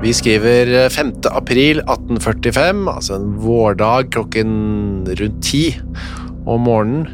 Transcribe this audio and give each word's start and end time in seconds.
Vi 0.00 0.14
skriver 0.16 0.88
5. 0.88 1.10
april 1.28 1.82
1845, 1.82 2.86
altså 2.88 3.18
en 3.18 3.34
vårdag 3.36 4.06
klokken 4.14 4.54
rundt 5.04 5.42
ti 5.44 5.74
om 6.48 6.64
morgenen. 6.64 7.04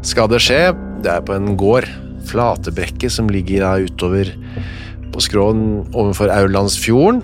Skal 0.00 0.30
det 0.32 0.40
skje? 0.40 0.62
Det 1.04 1.12
er 1.12 1.26
på 1.28 1.36
en 1.36 1.58
gård, 1.60 1.90
Flatebrekket, 2.30 3.12
som 3.12 3.28
ligger 3.28 3.66
da 3.66 3.74
utover 3.84 4.32
på 5.12 5.20
skråen 5.20 5.82
overfor 5.92 6.32
Aurlandsfjorden. 6.32 7.20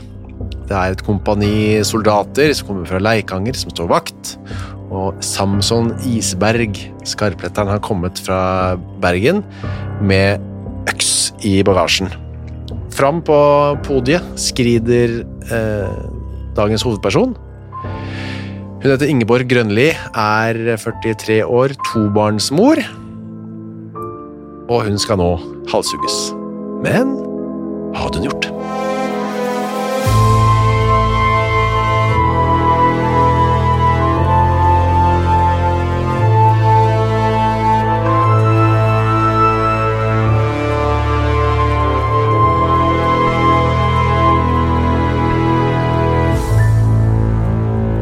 Det 0.69 0.77
er 0.77 0.93
et 0.93 1.07
kompani 1.07 1.81
soldater 1.89 2.53
som 2.53 2.69
kommer 2.69 2.93
fra 2.93 3.01
Leikanger, 3.01 3.57
som 3.57 3.73
står 3.73 3.89
vakt. 3.89 4.37
Og 4.93 5.17
Samson 5.25 5.95
Isberg, 6.05 6.77
skarpletteren, 7.09 7.73
har 7.73 7.81
kommet 7.81 8.21
fra 8.29 8.77
Bergen 9.01 9.41
med 10.05 10.45
øks 10.93 11.31
i 11.49 11.63
bagasjen. 11.65 12.13
Fram 12.99 13.21
på 13.23 13.35
podiet 13.87 14.25
skrider 14.43 15.21
eh, 15.55 15.99
dagens 16.57 16.83
hovedperson. 16.83 17.37
Hun 18.83 18.91
heter 18.91 19.07
Ingeborg 19.07 19.47
Grønli, 19.51 19.93
er 19.95 20.59
43 20.83 21.45
år, 21.47 21.77
tobarnsmor. 21.93 22.83
Og 24.67 24.83
hun 24.89 24.99
skal 24.99 25.23
nå 25.23 25.31
halshugges. 25.71 26.19
Men 26.83 27.15
hva 27.95 28.09
hadde 28.09 28.19
hun 28.19 28.31
gjort? 28.33 28.51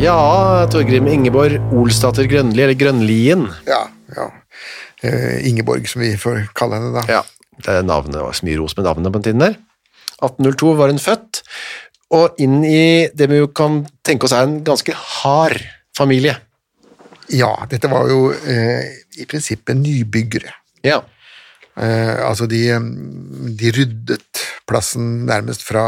Ja, 0.00 0.66
Torgrim 0.70 1.06
Ingeborg 1.08 1.56
Olsdatter 1.74 2.26
Grønli, 2.28 2.60
eller 2.62 2.76
Grønlien. 2.78 3.46
Ja, 3.66 3.86
ja. 4.14 4.26
Eh, 5.02 5.46
Ingeborg, 5.48 5.86
som 5.88 6.02
vi 6.04 6.12
får 6.20 6.42
kalle 6.56 6.78
henne 6.78 6.92
da. 6.98 7.04
Ja, 7.10 7.22
det 7.64 7.78
er 7.78 7.86
navnet, 7.86 8.14
det 8.14 8.24
var 8.24 8.36
så 8.36 8.46
mye 8.46 8.58
ros 8.60 8.76
med 8.76 8.86
navnet 8.86 9.14
på 9.14 9.22
den 9.22 9.26
tiden 9.30 9.44
der. 9.44 9.56
1802 10.20 10.74
var 10.78 10.92
hun 10.92 11.00
født, 11.02 11.40
og 12.16 12.38
inn 12.42 12.60
i 12.64 13.08
det 13.16 13.28
vi 13.32 13.40
kan 13.56 13.82
tenke 14.06 14.28
oss 14.28 14.36
er 14.36 14.46
en 14.46 14.60
ganske 14.66 14.94
hard 14.94 15.58
familie. 15.96 16.36
Ja, 17.32 17.50
dette 17.70 17.90
var 17.90 18.06
jo 18.12 18.30
eh, 18.36 18.84
i 19.18 19.26
prinsippet 19.28 19.78
nybyggere. 19.80 20.54
Ja, 20.86 21.02
Eh, 21.76 22.22
altså, 22.24 22.46
de, 22.48 22.62
de 23.60 23.70
ryddet 23.76 24.40
plassen 24.64 25.26
nærmest 25.28 25.60
fra, 25.60 25.82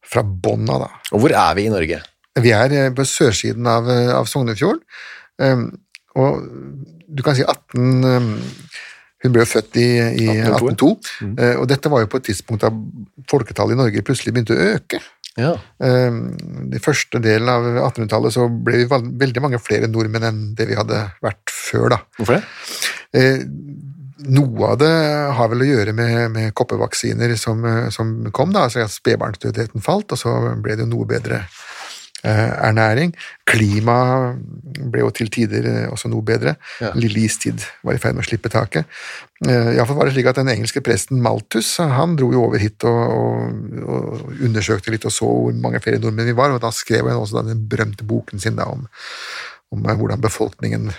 fra 0.00 0.22
bånda, 0.24 0.78
da. 0.80 0.88
og 1.12 1.20
hvor 1.20 1.34
er 1.36 1.58
vi 1.58 1.66
i 1.68 1.72
Norge? 1.72 1.98
Vi 2.44 2.52
er 2.54 2.72
eh, 2.76 2.90
på 2.94 3.04
sørsiden 3.08 3.66
av, 3.70 3.88
eh, 3.90 4.12
av 4.14 4.26
Sognefjorden, 4.30 4.80
eh, 5.40 5.62
og 6.18 6.42
du 7.08 7.22
kan 7.26 7.36
si 7.38 7.44
18... 7.46 8.04
eh, 8.04 8.32
Hun 9.18 9.32
ble 9.34 9.42
jo 9.42 9.48
født 9.50 9.74
i, 9.82 9.86
i 10.22 10.26
1802. 10.30 10.88
1802, 10.94 11.28
eh, 11.42 11.56
og 11.58 11.64
dette 11.66 11.90
var 11.90 12.04
jo 12.04 12.10
på 12.12 12.20
et 12.20 12.28
tidspunkt 12.28 12.62
da 12.62 12.68
folketallet 13.32 13.74
i 13.74 13.78
Norge 13.80 14.02
plutselig 14.06 14.30
begynte 14.36 14.54
å 14.54 14.68
øke. 14.76 15.00
Ja, 15.38 15.56
Eh, 15.82 16.10
De 16.70 16.78
første 16.82 17.18
delen 17.22 17.50
av 17.50 17.66
1800-tallet 17.88 18.34
så 18.36 18.46
ble 18.48 18.84
vi 18.84 18.86
veldig 19.24 19.42
mange 19.42 19.58
flere 19.62 19.90
nordmenn 19.90 20.26
enn 20.30 20.38
det 20.58 20.68
vi 20.70 20.78
hadde 20.78 21.00
vært 21.22 21.50
før. 21.50 21.88
da. 21.96 21.98
hvorfor 22.18 22.38
det? 22.38 23.34
Noe 24.28 24.70
av 24.72 24.78
det 24.80 24.90
har 25.38 25.50
vel 25.52 25.62
å 25.62 25.68
gjøre 25.68 25.92
med, 25.94 26.14
med 26.34 26.54
koppevaksiner 26.58 27.34
som, 27.38 27.62
som 27.94 28.08
kom, 28.34 28.50
da, 28.54 28.64
altså 28.66 28.82
at 28.82 28.90
spedbarnsdødeligheten 28.94 29.82
falt, 29.84 30.10
og 30.14 30.18
så 30.18 30.32
ble 30.58 30.74
det 30.74 30.82
jo 30.86 30.90
noe 30.90 31.06
bedre 31.06 31.44
ernæring. 32.26 33.12
Klima 33.46 34.34
ble 34.90 35.02
jo 35.04 35.10
til 35.14 35.30
tider 35.32 35.66
eh, 35.70 35.86
også 35.92 36.10
noe 36.10 36.24
bedre. 36.26 36.56
Ja. 36.82 36.90
Lille 36.98 37.24
istid 37.26 37.62
var 37.86 37.96
i 37.96 38.02
ferd 38.02 38.16
med 38.16 38.24
å 38.24 38.28
slippe 38.28 38.50
taket. 38.52 38.88
Eh, 39.46 39.74
Iallfall 39.76 40.00
var 40.00 40.08
det 40.08 40.16
slik 40.16 40.30
at 40.30 40.40
den 40.40 40.50
engelske 40.52 40.82
presten 40.84 41.22
Malthus 41.24 41.76
han 41.78 42.16
dro 42.18 42.30
jo 42.34 42.44
over 42.48 42.62
hit 42.62 42.84
og, 42.88 43.02
og, 43.14 43.84
og 43.84 44.42
undersøkte 44.48 44.94
litt 44.94 45.06
og 45.08 45.14
så 45.14 45.28
hvor 45.28 45.54
mange 45.62 45.82
flere 45.84 46.02
nordmenn 46.02 46.30
vi 46.30 46.38
var, 46.38 46.54
og 46.54 46.62
da 46.64 46.72
skrev 46.74 47.10
han 47.10 47.20
også 47.20 47.44
den 47.46 47.66
berømte 47.70 48.06
boken 48.08 48.42
sin 48.42 48.58
da 48.58 48.66
om, 48.72 48.86
om 49.74 49.86
eh, 49.86 50.00
hvordan 50.00 50.24
befolkningen 50.24 50.90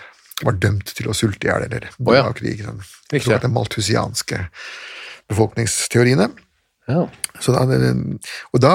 var 0.46 0.56
dømt 0.56 0.94
til 0.96 1.10
å 1.12 1.18
sulte 1.18 1.48
i 1.48 1.52
hjel 1.52 1.66
eller 1.68 1.90
dø 1.98 2.16
ja. 2.16 2.24
av 2.24 2.38
krig. 2.38 2.64
Sånn. 2.64 2.80
Såkalte 3.12 3.52
malthusianske 3.52 4.46
befolkningsteoriene. 5.30 6.30
Ja. 6.90 7.04
Så 7.44 7.54
da, 7.54 7.66
og 7.68 8.64
da, 8.64 8.72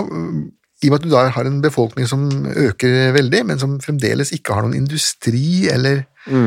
i 0.84 0.90
og 0.90 0.92
med 0.92 1.00
at 1.00 1.06
du 1.06 1.12
da 1.14 1.22
har 1.32 1.48
en 1.48 1.62
befolkning 1.64 2.08
som 2.10 2.26
øker 2.50 3.14
veldig, 3.16 3.40
men 3.48 3.60
som 3.60 3.78
fremdeles 3.82 4.34
ikke 4.36 4.56
har 4.56 4.66
noen 4.66 4.76
industri 4.76 5.64
eller 5.72 6.04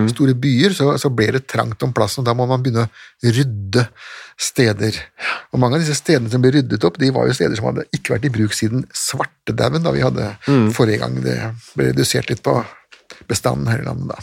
store 0.10 0.34
byer, 0.38 0.74
så, 0.74 0.92
så 0.98 1.10
blir 1.14 1.36
det 1.36 1.48
trangt 1.50 1.84
om 1.86 1.92
plassen, 1.94 2.24
og 2.24 2.30
da 2.30 2.34
må 2.38 2.48
man 2.50 2.64
begynne 2.66 2.88
å 2.88 3.34
rydde 3.34 3.84
steder. 4.42 4.98
Og 5.54 5.62
mange 5.62 5.78
av 5.78 5.84
disse 5.84 5.98
stedene 5.98 6.32
som 6.34 6.42
ble 6.42 6.54
ryddet 6.56 6.86
opp, 6.88 6.98
de 7.02 7.12
var 7.14 7.30
jo 7.30 7.36
steder 7.38 7.58
som 7.60 7.70
hadde 7.70 7.86
ikke 7.94 8.16
vært 8.16 8.26
i 8.30 8.34
bruk 8.34 8.58
siden 8.58 8.88
svartedauden, 8.96 9.86
da 9.86 9.94
vi 9.94 10.06
hadde 10.06 10.32
forrige 10.78 11.02
gang 11.04 11.20
det 11.26 11.38
ble 11.78 11.92
redusert 11.92 12.32
litt 12.32 12.42
på 12.46 12.58
bestanden 13.30 13.70
her 13.72 13.84
i 13.84 13.88
landet 13.88 14.16
da. 14.16 14.20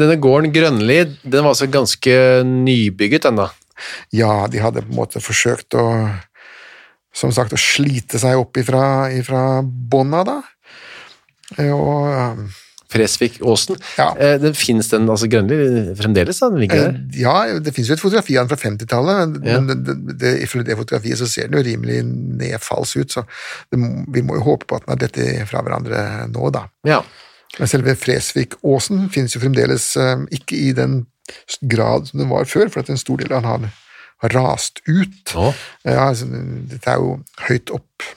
Denne 0.00 0.20
gården 0.22 0.52
Grønli, 0.54 1.00
den 1.24 1.42
var 1.42 1.52
altså 1.52 1.68
ganske 1.68 2.12
nybygget 2.46 3.26
ennå? 3.28 3.48
Ja, 4.14 4.46
de 4.52 4.60
hadde 4.60 4.84
på 4.84 4.92
en 4.92 5.00
måte 5.00 5.22
forsøkt 5.24 5.76
å 5.80 5.84
som 7.14 7.32
sagt, 7.34 7.52
å 7.52 7.58
slite 7.60 8.18
seg 8.22 8.38
opp 8.38 8.56
ifra, 8.60 9.10
ifra 9.12 9.60
bånda, 9.64 10.24
da. 10.28 10.40
Eh, 11.58 11.70
Og 11.74 12.10
eh, 12.14 12.58
Fresvik-åsen. 12.90 13.76
Ja. 14.00 14.08
Eh, 14.18 14.36
den 14.42 14.54
finnes 14.58 14.88
den, 14.90 15.04
altså 15.10 15.28
Grønli, 15.30 15.56
fremdeles 15.98 16.40
da, 16.42 16.48
den 16.50 16.58
ligger 16.64 16.80
der? 16.88 16.96
ja, 17.20 17.34
det 17.62 17.70
finnes 17.76 17.86
jo 17.92 17.94
et 17.94 18.02
fotografi 18.02 18.34
av 18.38 18.48
den 18.48 18.56
fra 18.56 18.68
50-tallet, 18.68 19.36
men, 19.44 19.46
Ja. 19.46 19.74
det, 19.78 19.94
det, 20.18 20.32
ifølge 20.42 20.66
det 20.72 20.76
fotografiet 20.80 21.18
så 21.20 21.28
ser 21.30 21.46
den 21.46 21.60
jo 21.60 21.66
rimelig 21.68 22.00
nedfalls 22.40 22.96
ut, 22.98 23.12
så 23.14 23.22
det, 23.70 23.78
vi 24.10 24.22
må 24.26 24.40
jo 24.40 24.46
håpe 24.48 24.66
på 24.66 24.76
at 24.80 24.86
den 24.88 24.94
har 24.96 25.02
dette 25.04 25.46
fra 25.46 25.62
hverandre 25.62 26.02
nå, 26.34 26.50
da. 26.50 26.64
Ja. 26.86 26.98
Men 27.60 27.70
selve 27.70 27.94
Fresvik-åsen 27.98 29.06
finnes 29.14 29.34
jo 29.34 29.40
fremdeles 29.42 29.92
ikke 30.34 30.58
i 30.58 30.72
den 30.74 31.04
grad 31.62 32.06
som 32.10 32.18
den 32.24 32.30
var 32.30 32.44
før, 32.50 32.70
for 32.70 32.82
at 32.82 32.90
en 32.90 32.98
stor 32.98 33.22
del 33.22 33.30
av 33.34 33.42
den 33.42 33.50
har, 33.50 33.70
har 34.20 34.34
rast 34.36 34.82
ut. 34.86 35.34
Ja, 35.34 36.06
altså, 36.10 36.28
dette 36.70 36.92
er 36.92 37.00
jo 37.00 37.16
høyt 37.48 37.72
opp. 37.74 38.08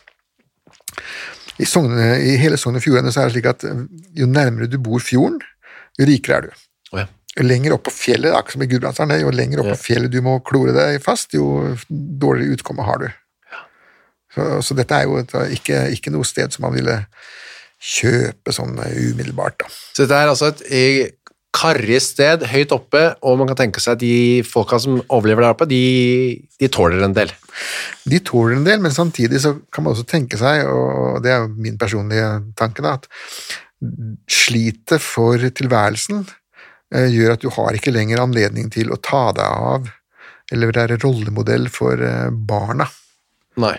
I, 1.61 1.65
Sogne, 1.69 2.15
I 2.17 2.35
hele 2.41 2.57
Sogn 2.59 2.79
og 2.79 2.83
Fjordane 2.83 3.13
så 3.13 3.23
er 3.23 3.29
det 3.29 3.35
slik 3.35 3.49
at 3.51 3.65
eh, 3.69 3.83
jo 4.17 4.27
nærmere 4.29 4.69
du 4.69 4.79
bor 4.81 5.03
fjorden, 5.03 5.39
jo 5.99 6.07
rikere 6.09 6.39
er 6.39 6.47
du. 6.47 6.63
Oh, 6.93 7.01
ja. 7.03 7.07
Jo 7.33 7.45
lenger 7.47 7.75
opp 7.75 7.87
på 7.87 7.93
fjellet, 7.93 8.33
akkurat 8.33 8.57
som 8.57 8.63
i 8.65 8.69
Gudbrandsdalen, 8.69 9.21
jo 9.23 9.33
lenger 9.33 9.63
opp 9.63 9.71
på 9.73 9.81
fjellet 9.87 10.13
du 10.13 10.19
må 10.25 10.35
klore 10.45 10.73
deg 10.75 10.99
fast, 11.01 11.33
jo 11.33 11.73
dårligere 11.89 12.59
utkomme 12.59 12.85
har 12.85 13.01
du. 13.01 13.07
Så, 14.33 14.45
så 14.65 14.77
dette 14.77 14.97
er 14.97 15.07
jo 15.09 15.17
et, 15.21 15.33
ikke, 15.57 15.79
ikke 15.93 16.13
noe 16.13 16.25
sted 16.25 16.53
som 16.53 16.65
man 16.65 16.75
ville 16.77 16.99
kjøpe 17.83 18.53
sånn 18.55 18.77
umiddelbart. 18.79 19.59
Da. 19.61 19.69
Så 19.69 20.05
dette 20.05 20.21
er 20.21 20.31
altså 20.31 20.51
et, 20.53 20.63
i 20.69 20.85
karrig 21.53 21.99
sted, 22.01 22.43
høyt 22.49 22.73
oppe, 22.75 23.03
og 23.21 23.37
man 23.39 23.49
kan 23.51 23.59
tenke 23.59 23.81
seg 23.83 23.95
at 23.95 24.01
de 24.01 24.41
folka 24.47 24.79
som 24.81 24.99
overlever 25.05 25.45
der 25.45 25.53
oppe, 25.53 25.67
de, 25.69 25.83
de 26.59 26.69
tåler 26.73 27.03
en 27.05 27.15
del. 27.15 27.31
De 28.09 28.19
tåler 28.25 28.57
en 28.57 28.65
del, 28.67 28.81
men 28.83 28.95
samtidig 28.95 29.43
så 29.43 29.53
kan 29.73 29.85
man 29.85 29.93
også 29.93 30.07
tenke 30.09 30.39
seg, 30.41 30.65
og 30.65 31.21
det 31.23 31.33
er 31.35 31.45
min 31.51 31.77
personlige 31.81 32.29
tanke, 32.59 32.85
da, 32.85 32.97
at 32.97 33.07
slitet 34.31 34.97
for 35.03 35.37
tilværelsen 35.37 36.23
eh, 36.95 37.09
gjør 37.11 37.35
at 37.35 37.43
du 37.43 37.51
har 37.53 37.77
ikke 37.77 37.93
lenger 37.93 38.23
anledning 38.23 38.69
til 38.73 38.93
å 38.93 38.99
ta 39.03 39.27
deg 39.35 39.65
av 39.73 39.89
eller 40.53 40.73
være 40.75 40.99
rollemodell 41.03 41.67
for 41.73 41.99
eh, 41.99 42.29
barna. 42.31 42.87
Nei. 43.61 43.75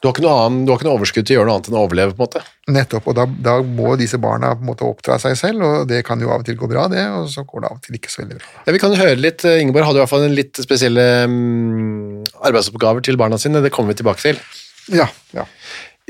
Du 0.00 0.08
har 0.08 0.14
ikke 0.14 0.24
noe, 0.24 0.36
annen, 0.46 0.62
du 0.64 0.70
har 0.72 0.78
ikke 0.80 0.86
noe 0.88 0.96
overskudd 0.96 1.26
til 1.28 1.34
å 1.34 1.38
gjøre 1.40 1.48
noe 1.50 1.58
annet 1.58 1.66
enn 1.68 1.76
å 1.76 1.80
overleve, 1.84 2.14
på 2.16 2.22
en 2.22 2.24
måte. 2.24 2.40
Nettopp, 2.72 3.08
og 3.10 3.16
da, 3.18 3.26
da 3.44 3.56
må 3.60 3.92
disse 4.00 4.16
barna 4.22 4.54
på 4.56 4.64
en 4.64 4.70
måte 4.70 4.86
oppdra 4.88 5.18
seg 5.20 5.34
selv, 5.36 5.64
og 5.66 5.90
det 5.90 6.00
kan 6.06 6.22
jo 6.24 6.30
av 6.32 6.40
og 6.40 6.46
til 6.48 6.56
gå 6.56 6.68
bra, 6.70 6.86
det, 6.88 7.02
og 7.12 7.26
så 7.28 7.44
går 7.44 7.66
det 7.66 7.68
av 7.68 7.76
og 7.76 7.82
til 7.84 7.98
ikke 7.98 8.12
så 8.12 8.22
veldig 8.22 8.38
bra. 8.38 8.48
Ja, 8.64 8.72
Vi 8.72 8.80
kan 8.80 8.96
høre 8.96 9.18
litt, 9.20 9.44
eh, 9.44 9.60
Ingeborg 9.60 9.90
hadde 9.90 10.00
i 10.00 10.02
hvert 10.02 10.12
fall 10.14 10.24
en 10.24 10.38
litt 10.38 10.62
spesielle 10.64 11.04
um, 11.28 12.22
arbeidsoppgaver 12.48 13.04
til 13.04 13.20
barna 13.20 13.36
sine, 13.40 13.60
det 13.60 13.74
kommer 13.76 13.92
vi 13.92 14.00
tilbake 14.00 14.24
til. 14.24 14.40
Ja, 14.96 15.10
ja. 15.36 15.44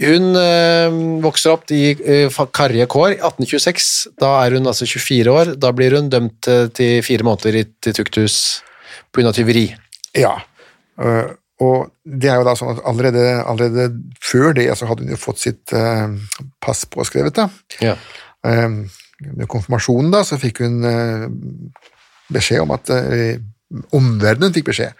Hun 0.00 0.38
øh, 0.38 0.94
vokser 1.26 1.52
opp 1.52 1.66
i 1.74 1.90
øh, 1.92 2.38
karrige 2.56 2.86
kår. 2.88 3.18
1826, 3.18 4.14
da 4.22 4.30
er 4.46 4.54
hun 4.56 4.70
altså 4.70 4.86
24 4.88 5.34
år. 5.34 5.50
Da 5.60 5.74
blir 5.76 5.98
hun 5.98 6.08
dømt 6.08 6.48
til 6.78 7.02
fire 7.04 7.26
måneder 7.26 7.58
i 7.58 7.66
tukthus 7.90 8.62
pga. 9.12 9.34
tyveri. 9.34 9.66
Ja, 10.16 10.38
øh, 11.02 11.34
og 11.60 11.90
det 12.04 12.30
er 12.32 12.40
jo 12.40 12.46
da 12.48 12.54
sånn 12.56 12.72
at 12.72 12.82
allerede, 12.88 13.24
allerede 13.44 13.88
før 14.24 14.54
det 14.56 14.68
så 14.78 14.88
hadde 14.88 15.04
hun 15.04 15.12
jo 15.12 15.18
fått 15.20 15.42
sitt 15.42 15.72
øh, 15.76 16.14
pass 16.64 16.86
påskrevet. 16.88 17.36
da. 17.36 17.48
Ja. 17.84 17.96
Eh, 18.46 18.68
Med 19.36 19.48
konfirmasjonen 19.52 20.10
da, 20.14 20.22
så 20.24 20.38
fikk 20.40 20.62
hun 20.64 20.78
øh, 20.88 21.26
beskjed 22.32 22.62
om 22.64 22.70
at 22.76 22.88
øh, 22.96 23.36
Omverdenen 23.94 24.50
fikk 24.56 24.66
beskjed 24.72 24.96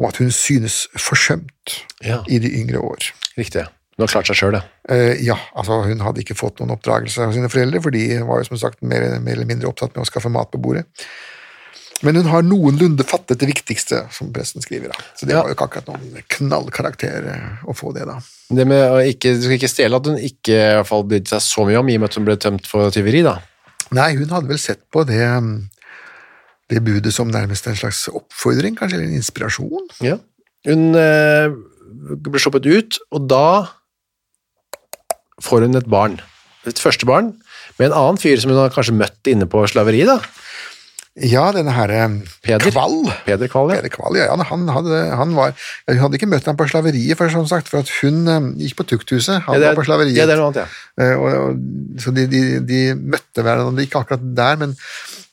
om 0.00 0.08
at 0.10 0.18
hun 0.20 0.32
synes 0.34 0.82
forsømt 1.00 1.78
Ja. 2.04 2.18
i 2.28 2.38
de 2.42 2.50
yngre 2.58 2.80
år. 2.82 3.06
Riktig. 3.38 3.62
Hun 3.96 4.02
har 4.04 4.10
klart 4.10 4.26
seg 4.28 4.36
sjøl, 4.36 4.56
det. 4.56 4.62
Eh, 4.90 5.22
ja, 5.24 5.36
altså 5.56 5.78
hun 5.86 6.00
hadde 6.04 6.20
ikke 6.24 6.34
fått 6.36 6.58
noen 6.60 6.74
oppdragelse 6.74 7.22
av 7.24 7.32
sine 7.36 7.48
foreldre, 7.52 7.80
for 7.84 7.94
de 7.94 8.02
var 8.26 8.40
jo 8.42 8.48
som 8.50 8.58
sagt 8.60 8.82
mer, 8.82 9.04
mer 9.22 9.36
eller 9.38 9.48
mindre 9.48 9.68
opptatt 9.70 9.94
med 9.94 10.02
å 10.04 10.08
skaffe 10.10 10.32
mat 10.32 10.50
på 10.52 10.60
bordet. 10.64 10.84
Men 12.02 12.16
hun 12.18 12.26
har 12.32 12.42
noenlunde 12.42 13.04
fattet 13.06 13.38
det 13.38 13.46
viktigste, 13.46 14.00
som 14.10 14.32
pressen 14.34 14.62
skriver. 14.64 14.88
da. 14.90 15.04
Så 15.16 15.26
det 15.26 15.34
Ja. 15.36 15.42
var 15.42 15.50
jo 15.52 15.54
ikke 15.54 15.68
akkurat 15.68 15.86
noen 15.86 16.22
knallkarakter 16.34 17.28
eh, 17.30 17.64
å 17.70 17.74
få 17.78 17.92
det, 17.94 18.06
da. 18.08 18.16
Det 18.50 18.66
med 18.66 18.82
å 18.90 18.98
ikke, 19.06 19.34
Du 19.38 19.42
skal 19.46 19.58
ikke 19.58 19.70
stjele 19.70 19.96
at 20.00 20.06
hun 20.10 20.18
ikke 20.18 20.50
i 20.56 20.74
hvert 20.80 20.86
fall 20.88 21.04
brydde 21.04 21.28
seg 21.30 21.40
så 21.46 21.64
mye 21.68 21.78
om, 21.78 21.88
i 21.88 21.94
og 21.94 22.00
med 22.00 22.10
at 22.10 22.14
hun 22.18 22.24
ble 22.26 22.36
tømt 22.36 22.66
for 22.66 22.90
tyveri, 22.90 23.22
da. 23.22 23.36
Nei, 23.92 24.14
hun 24.16 24.28
hadde 24.28 24.48
vel 24.48 24.58
sett 24.58 24.80
på 24.90 25.04
det, 25.06 25.20
mm, 25.22 25.68
det 26.70 26.82
budet 26.84 27.12
som 27.14 27.30
nærmest 27.30 27.66
en 27.68 27.76
slags 27.76 28.08
oppfordring, 28.08 28.74
kanskje, 28.74 28.94
eller 28.98 29.06
en 29.10 29.20
inspirasjon. 29.20 29.88
Ja. 30.00 30.18
Hun 30.66 30.94
eh, 30.96 31.48
ble 32.18 32.40
sluppet 32.40 32.66
ut, 32.66 32.98
og 33.12 33.28
da 33.28 33.68
får 35.42 35.66
hun 35.66 35.76
et 35.78 35.88
barn. 35.90 36.18
Et 36.66 36.78
første 36.78 37.06
barn 37.08 37.32
med 37.78 37.88
en 37.90 37.96
annen 37.98 38.18
fyr 38.20 38.38
som 38.40 38.50
hun 38.52 38.60
har 38.60 38.70
kanskje 38.74 38.94
møtt 38.96 39.30
inne 39.30 39.46
på 39.50 39.62
slaveri, 39.70 40.04
da. 40.08 40.18
Ja, 41.20 41.42
denne 41.52 41.74
herre 41.76 42.06
Peder. 42.40 42.70
Kvall. 42.72 43.02
Peder 43.26 43.50
Kvall, 43.52 43.68
ja. 43.74 43.80
Peder 43.82 43.92
Kvall, 43.92 44.16
ja. 44.16 44.30
Han 44.48 44.62
hadde, 44.72 45.00
han 45.12 45.34
var, 45.36 45.52
jeg 45.90 46.00
hadde 46.00 46.16
ikke 46.16 46.28
møtt 46.32 46.46
ham 46.48 46.56
på 46.56 46.64
slaveriet, 46.70 47.18
for, 47.20 47.28
som 47.28 47.44
sagt, 47.50 47.68
for 47.68 47.82
at 47.84 47.90
hun 48.00 48.22
eh, 48.32 48.46
gikk 48.64 48.78
på 48.80 48.86
tukthuset. 48.94 49.42
Han 49.44 49.58
Ja, 49.58 49.60
er- 49.60 49.74
var 49.74 49.82
på 49.82 49.84
slaveriet. 49.90 50.16
Ja, 50.16 50.24
det 50.30 50.38
er 50.38 50.40
noe 50.40 50.48
annet, 50.54 50.62
ja. 50.64 51.04
Eh, 51.04 51.12
og, 51.20 51.36
og, 51.42 52.00
så 52.00 52.14
de, 52.16 52.24
de, 52.32 52.40
de 52.64 52.80
møtte 52.96 53.44
hverandre 53.44 53.84
ikke 53.84 54.00
akkurat 54.00 54.24
der, 54.40 54.56
men 54.64 54.72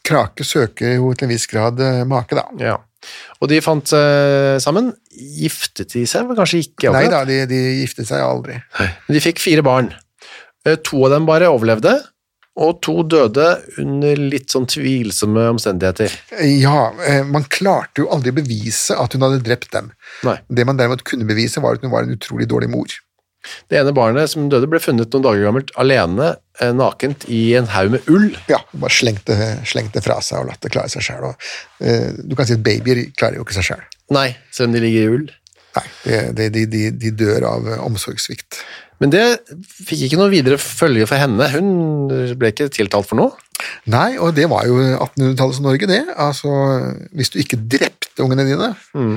Krake 0.09 0.43
søker 0.47 0.97
jo 0.97 1.13
til 1.15 1.27
en 1.29 1.31
viss 1.31 1.47
grad 1.47 1.79
eh, 1.85 2.03
make, 2.07 2.35
da. 2.35 2.43
ja. 2.59 2.75
Og 3.39 3.47
de 3.47 3.61
fant 3.63 3.93
uh, 3.95 4.57
sammen. 4.59 4.89
Giftet 5.15 5.93
de 5.95 6.01
seg? 6.09 6.27
Kanskje 6.35 6.59
ikke? 6.65 6.91
Nei 6.91 7.05
da, 7.07 7.21
de, 7.23 7.37
de 7.47 7.59
giftet 7.79 8.09
seg 8.09 8.19
aldri. 8.19 8.57
Men 8.75 9.15
De 9.15 9.21
fikk 9.23 9.39
fire 9.39 9.63
barn. 9.63 9.87
To 10.67 11.05
av 11.07 11.13
dem 11.15 11.23
bare 11.29 11.47
overlevde, 11.47 11.93
og 12.59 12.79
to 12.83 13.03
døde 13.07 13.45
under 13.79 14.19
litt 14.19 14.51
sånn 14.51 14.67
tvilsomme 14.69 15.45
omstendigheter. 15.53 16.15
Ja, 16.59 16.89
eh, 17.07 17.21
man 17.27 17.45
klarte 17.51 18.03
jo 18.03 18.09
aldri 18.13 18.33
å 18.33 18.39
bevise 18.41 18.97
at 18.99 19.15
hun 19.15 19.23
hadde 19.23 19.43
drept 19.45 19.71
dem. 19.75 19.93
Nei. 20.27 20.39
Det 20.49 20.65
man 20.67 20.79
derimot 20.79 21.05
kunne 21.07 21.27
bevise, 21.29 21.61
var 21.63 21.77
at 21.77 21.85
hun 21.85 21.93
var 21.93 22.03
en 22.07 22.17
utrolig 22.17 22.49
dårlig 22.51 22.71
mor. 22.73 22.97
Det 23.71 23.79
ene 23.79 23.93
barnet 23.95 24.31
som 24.33 24.49
døde, 24.51 24.67
ble 24.67 24.81
funnet 24.83 25.13
noen 25.13 25.23
dager 25.23 25.45
gammelt 25.47 25.71
alene, 25.79 26.33
eh, 26.59 26.73
nakent, 26.75 27.23
i 27.31 27.55
en 27.55 27.69
haug 27.71 27.93
med 27.95 28.11
ull. 28.11 28.27
Ja, 28.51 28.59
bare 28.73 28.91
slengte, 28.91 29.37
slengte 29.69 30.03
fra 30.03 30.19
seg 30.25 30.43
og 30.43 30.51
latt 30.51 30.65
det 30.65 30.73
klare 30.75 30.91
seg 30.91 31.05
sjøl. 31.05 31.31
Uh, 31.79 32.11
du 32.19 32.35
kan 32.35 32.49
si 32.49 32.57
at 32.57 32.65
babyer 32.65 33.05
klarer 33.15 33.39
jo 33.39 33.47
ikke 33.47 33.55
seg 33.61 33.71
sjøl. 33.71 33.85
Nei, 34.15 34.33
selv 34.51 34.71
om 34.71 34.75
de 34.75 34.83
ligger 34.83 35.05
i 35.05 35.15
ull. 35.15 35.29
Nei, 35.77 35.87
det, 36.03 36.19
det, 36.35 36.49
de, 36.55 36.65
de, 36.69 36.83
de 36.97 37.11
dør 37.15 37.45
av 37.47 37.67
eh, 37.69 37.81
omsorgssvikt. 37.85 38.63
Men 38.99 39.13
det 39.13 39.23
fikk 39.63 40.07
ikke 40.07 40.19
noe 40.19 40.31
videre 40.31 40.59
følge 40.59 41.07
for 41.07 41.21
henne. 41.21 41.45
Hun 41.53 41.69
ble 42.39 42.51
ikke 42.51 42.67
tiltalt 42.75 43.07
for 43.07 43.19
noe. 43.19 43.37
Nei, 43.91 44.13
og 44.19 44.33
det 44.37 44.47
var 44.51 44.67
jo 44.67 44.79
1800-tallets 44.79 45.61
Norge, 45.63 45.87
det. 45.89 46.01
Altså, 46.19 46.51
hvis 47.15 47.31
du 47.33 47.39
ikke 47.41 47.59
drepte 47.59 48.23
ungene 48.23 48.47
dine, 48.47 48.73
mm. 48.95 49.15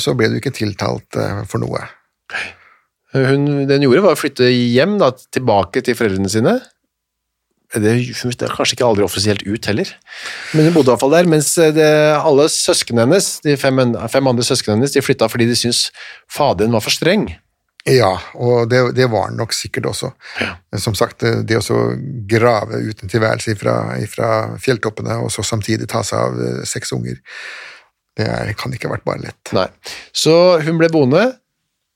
så 0.00 0.14
ble 0.16 0.30
du 0.32 0.38
ikke 0.40 0.54
tiltalt 0.56 1.18
eh, 1.20 1.42
for 1.48 1.62
noe. 1.62 1.84
Hun, 3.16 3.46
det 3.68 3.78
hun 3.78 3.86
gjorde, 3.86 4.04
var 4.04 4.16
å 4.16 4.20
flytte 4.20 4.50
hjem, 4.52 4.98
da, 5.00 5.12
tilbake 5.32 5.84
til 5.84 5.96
foreldrene 5.96 6.32
sine. 6.32 6.58
Det, 7.74 7.82
det 7.84 8.46
er 8.46 8.54
kanskje 8.56 8.78
ikke 8.78 8.86
aldri 8.86 9.04
offisielt 9.04 9.42
ut 9.44 9.66
heller, 9.68 9.90
men 10.56 10.64
hun 10.64 10.72
bodde 10.72 10.88
i 10.88 10.92
hvert 10.94 11.02
fall 11.02 11.12
der. 11.12 11.28
Mens 11.28 11.50
det, 11.76 11.88
alle 12.16 12.46
søsknene 12.52 13.04
hennes, 13.04 13.28
de 13.44 13.58
fem, 13.60 13.82
fem 14.08 14.30
andre 14.30 14.46
søsknene 14.46 14.78
hennes, 14.78 14.94
de 14.96 15.04
flytta 15.04 15.28
fordi 15.28 15.50
de 15.50 15.56
syntes 15.58 15.88
faderen 16.32 16.72
var 16.76 16.84
for 16.84 16.96
streng. 16.96 17.28
Ja, 17.88 18.10
og 18.36 18.68
det, 18.68 18.82
det 18.98 19.06
var 19.10 19.28
han 19.28 19.38
nok 19.38 19.54
sikkert 19.56 19.88
også. 19.90 20.10
Som 20.80 20.96
sagt, 20.98 21.22
det, 21.24 21.46
det 21.48 21.58
å 21.60 21.64
så 21.64 21.78
grave 22.28 22.82
ut 22.84 23.02
en 23.02 23.10
tilværelse 23.10 23.56
fra, 23.60 24.28
fjelltoppene, 24.60 25.18
og 25.24 25.32
så 25.32 25.44
samtidig 25.46 25.88
ta 25.90 26.02
seg 26.06 26.20
av 26.20 26.40
eh, 26.42 26.62
seks 26.68 26.92
unger, 26.96 27.20
det 28.18 28.26
er, 28.28 28.52
kan 28.58 28.74
ikke 28.74 28.90
ha 28.90 28.96
vært 28.96 29.06
bare 29.06 29.24
lett. 29.28 29.52
Nei. 29.56 29.68
Så 30.12 30.34
hun 30.66 30.80
ble 30.80 30.90
boende 30.92 31.24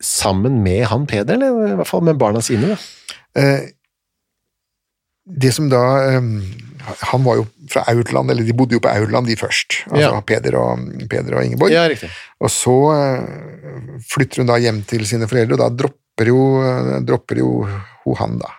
sammen 0.02 0.60
med 0.64 0.86
han 0.90 1.06
Peder, 1.10 1.36
eller 1.36 1.74
i 1.74 1.78
hvert 1.78 1.90
fall 1.90 2.04
med 2.06 2.18
barna 2.20 2.42
sine. 2.44 2.72
Da. 2.72 2.78
Eh, 3.38 3.70
det 5.26 5.52
som 5.54 5.68
da 5.70 5.80
Han 7.12 7.22
var 7.22 7.36
jo 7.38 7.44
fra 7.70 7.84
Aurland, 7.92 8.30
eller 8.32 8.42
de 8.42 8.54
bodde 8.58 8.74
jo 8.74 8.80
på 8.82 8.90
Aurland, 8.90 9.28
de 9.30 9.36
først. 9.38 9.84
Altså 9.86 10.08
Ja. 10.08 10.20
Peder, 10.26 10.56
og, 10.58 10.80
Peder 11.08 11.36
og 11.38 11.44
Ingeborg. 11.46 11.70
Ja. 11.70 11.84
Og 12.42 12.50
så 12.50 12.74
eh, 12.96 14.00
flytter 14.10 14.42
hun 14.42 14.50
da 14.50 14.56
hjem 14.58 14.80
til 14.90 15.06
sine 15.06 15.28
foreldre, 15.30 15.54
og 15.54 15.62
da 15.62 15.68
dropper 15.84 16.26
jo, 16.32 16.40
dropper 17.06 17.38
jo 17.38 17.52
hun 18.02 18.18
han, 18.18 18.34
da. 18.42 18.50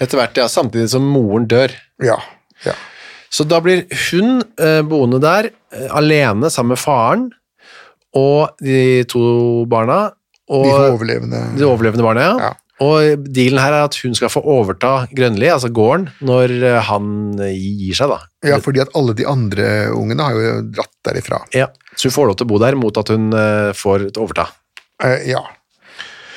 Etter 0.00 0.16
hvert, 0.16 0.40
ja, 0.40 0.46
samtidig 0.48 0.88
som 0.94 1.04
moren 1.04 1.44
dør. 1.50 1.74
Ja. 2.02 2.16
ja. 2.64 2.72
Så 3.28 3.44
da 3.44 3.60
blir 3.60 3.84
hun 4.08 4.40
eh, 4.56 4.80
boende 4.88 5.20
der, 5.20 5.50
eh, 5.76 5.88
alene 5.92 6.48
sammen 6.50 6.72
med 6.72 6.80
faren 6.80 7.28
og 8.16 8.56
de 8.64 9.04
to 9.12 9.66
barna. 9.68 10.06
Og 10.48 10.64
De 10.64 10.72
overlevende. 10.94 11.42
de 11.58 11.66
overlevende 11.68 12.06
barna, 12.06 12.24
ja. 12.24 12.48
Ja. 12.48 12.54
Og 12.84 13.24
dealen 13.26 13.58
her 13.58 13.74
er 13.74 13.86
at 13.88 13.96
hun 14.04 14.14
skal 14.14 14.30
få 14.30 14.42
overta 14.46 15.08
Grønli, 15.10 15.48
altså 15.50 15.70
gården, 15.74 16.08
når 16.22 16.52
eh, 16.62 16.80
han 16.86 17.08
gir 17.50 17.96
seg, 17.98 18.12
da. 18.12 18.18
Ja, 18.46 18.58
fordi 18.62 18.82
at 18.84 18.92
alle 18.98 19.16
de 19.18 19.26
andre 19.26 19.88
ungene 19.96 20.26
har 20.28 20.36
jo 20.38 20.52
dratt 20.76 20.94
derifra. 21.08 21.40
Ja. 21.56 21.66
Så 21.96 22.06
hun 22.06 22.14
får 22.14 22.28
lov 22.30 22.38
til 22.38 22.46
å 22.46 22.50
bo 22.52 22.60
der 22.62 22.78
mot 22.78 23.00
at 23.00 23.10
hun 23.10 23.32
eh, 23.34 23.70
får 23.74 24.10
overta. 24.14 24.46
Eh, 25.02 25.26
ja. 25.32 25.42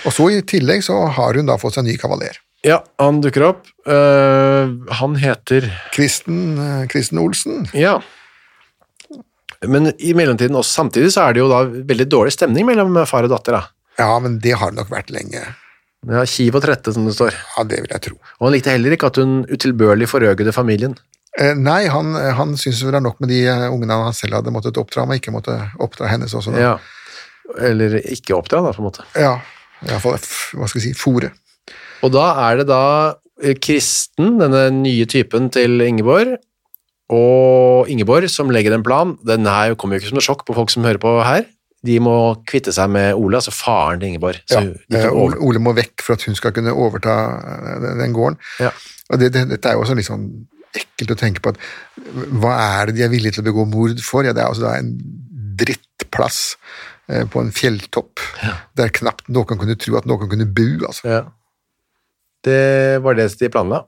Og 0.01 0.15
så 0.15 0.31
i 0.33 0.39
tillegg 0.49 0.81
så 0.85 0.97
har 1.13 1.37
hun 1.37 1.49
da 1.49 1.59
fått 1.61 1.77
seg 1.77 1.85
ny 1.85 1.93
kavaler. 2.01 2.41
Ja, 2.65 2.79
han 3.01 3.21
dukker 3.21 3.43
opp. 3.47 3.69
Han 3.89 5.15
heter 5.17 5.65
Kristen, 5.95 6.59
Kristen 6.93 7.17
Olsen. 7.17 7.63
Ja. 7.73 7.95
Men 9.65 9.89
i 9.97 10.13
mellomtiden 10.17 10.57
også 10.57 10.83
samtidig 10.83 11.09
så 11.13 11.25
er 11.25 11.33
det 11.33 11.41
jo 11.41 11.49
da 11.49 11.63
veldig 11.65 12.05
dårlig 12.09 12.35
stemning 12.35 12.67
mellom 12.69 12.99
far 13.09 13.25
og 13.25 13.33
datter. 13.33 13.57
da. 13.57 13.63
Ja, 14.01 14.13
men 14.21 14.37
det 14.41 14.53
har 14.61 14.73
det 14.73 14.77
nok 14.81 14.93
vært 14.93 15.09
lenge. 15.13 15.41
Ja, 16.09 16.23
Kiv 16.25 16.57
og 16.57 16.63
trette, 16.63 16.93
som 16.95 17.05
det 17.05 17.13
står. 17.13 17.35
Ja, 17.55 17.63
det 17.67 17.83
vil 17.83 17.91
jeg 17.93 18.03
tro. 18.07 18.15
Og 18.39 18.47
han 18.47 18.55
likte 18.55 18.73
heller 18.73 18.95
ikke 18.95 19.11
at 19.11 19.19
hun 19.21 19.43
utilbørlig 19.45 20.07
forøgede 20.09 20.53
familien. 20.55 20.95
Eh, 21.39 21.53
nei, 21.55 21.85
han, 21.93 22.15
han 22.35 22.55
syntes 22.59 22.81
det 22.81 22.89
var 22.89 23.03
nok 23.05 23.21
med 23.21 23.29
de 23.31 23.43
eh, 23.47 23.67
ungene 23.69 23.99
han 24.07 24.17
selv 24.17 24.39
hadde 24.39 24.53
måttet 24.53 24.79
oppdra, 24.81 25.05
men 25.07 25.21
ikke 25.21 25.33
måtte 25.35 25.55
oppdra 25.79 26.09
hennes 26.11 26.33
også. 26.35 26.55
Da. 26.55 26.63
Ja. 26.65 26.73
Eller 27.69 27.99
ikke 28.01 28.35
oppdra, 28.39 28.63
da, 28.65 28.73
på 28.73 28.81
en 28.81 28.89
måte. 28.89 29.05
Ja, 29.13 29.37
i 29.85 29.91
hvert 29.91 30.03
fall, 30.03 30.17
hva 30.57 30.71
skal 30.71 30.81
vi 30.81 30.87
si, 30.89 30.97
fòre. 30.97 31.31
Og 32.01 32.13
da 32.15 32.25
er 32.47 32.61
det 32.61 32.67
da 32.71 32.83
eh, 33.43 33.53
Kristen, 33.61 34.39
denne 34.41 34.65
nye 34.81 35.05
typen 35.09 35.51
til 35.53 35.85
Ingeborg, 35.85 36.39
og 37.11 37.89
Ingeborg 37.91 38.31
som 38.31 38.51
legger 38.53 38.73
en 38.73 38.85
plan. 38.87 39.17
Den 39.27 39.45
her 39.45 39.75
kommer 39.75 39.97
jo 39.97 40.01
ikke 40.01 40.11
som 40.13 40.17
noe 40.17 40.25
sjokk 40.25 40.45
på 40.47 40.55
folk 40.57 40.71
som 40.73 40.85
hører 40.87 41.01
på 41.01 41.17
her. 41.27 41.45
De 41.85 41.95
må 42.03 42.13
kvitte 42.45 42.69
seg 42.75 42.91
med 42.93 43.15
Ole, 43.17 43.39
altså 43.39 43.51
faren 43.55 43.99
til 43.99 44.11
Ingeborg. 44.11 44.37
Så 44.45 44.59
Ja, 44.61 44.99
eh, 44.99 45.07
over... 45.09 45.39
Ole 45.41 45.59
må 45.63 45.73
vekk 45.73 46.03
for 46.05 46.13
at 46.13 46.23
hun 46.27 46.35
skal 46.37 46.53
kunne 46.53 46.73
overta 46.77 47.15
eh, 47.41 47.79
den- 47.81 47.99
den 48.03 48.13
gården. 48.13 48.37
Ja. 48.61 48.69
Og 49.09 49.19
det, 49.19 49.31
det, 49.33 49.47
dette 49.49 49.69
er 49.71 49.73
jo 49.79 49.81
også 49.85 49.95
litt 49.97 50.05
sånn 50.09 50.27
ekkelt 50.77 51.11
å 51.11 51.19
tenke 51.19 51.41
på 51.43 51.51
at 51.51 51.57
hva 52.39 52.53
er 52.79 52.85
det 52.91 52.95
de 52.99 53.03
er 53.03 53.09
villige 53.11 53.33
til 53.35 53.43
å 53.43 53.49
begå 53.49 53.65
mord 53.67 53.99
for? 54.05 54.23
Ja, 54.23 54.31
det 54.37 54.43
er 54.43 54.51
altså 54.53 54.63
da 54.69 54.75
en 54.79 54.93
drittplass 55.59 56.39
eh, 57.09 57.25
på 57.27 57.41
en 57.41 57.51
fjelltopp 57.51 58.21
der 58.79 58.93
knapt 58.95 59.27
noen 59.33 59.59
kunne 59.59 59.75
tro 59.81 59.97
at 59.99 60.05
noen 60.07 60.29
kunne 60.31 60.47
bo, 60.47 60.69
altså. 60.87 61.07
Ja. 61.09 61.21
Det 62.45 63.01
var 63.03 63.17
det 63.19 63.27
de 63.37 63.49
planla. 63.53 63.83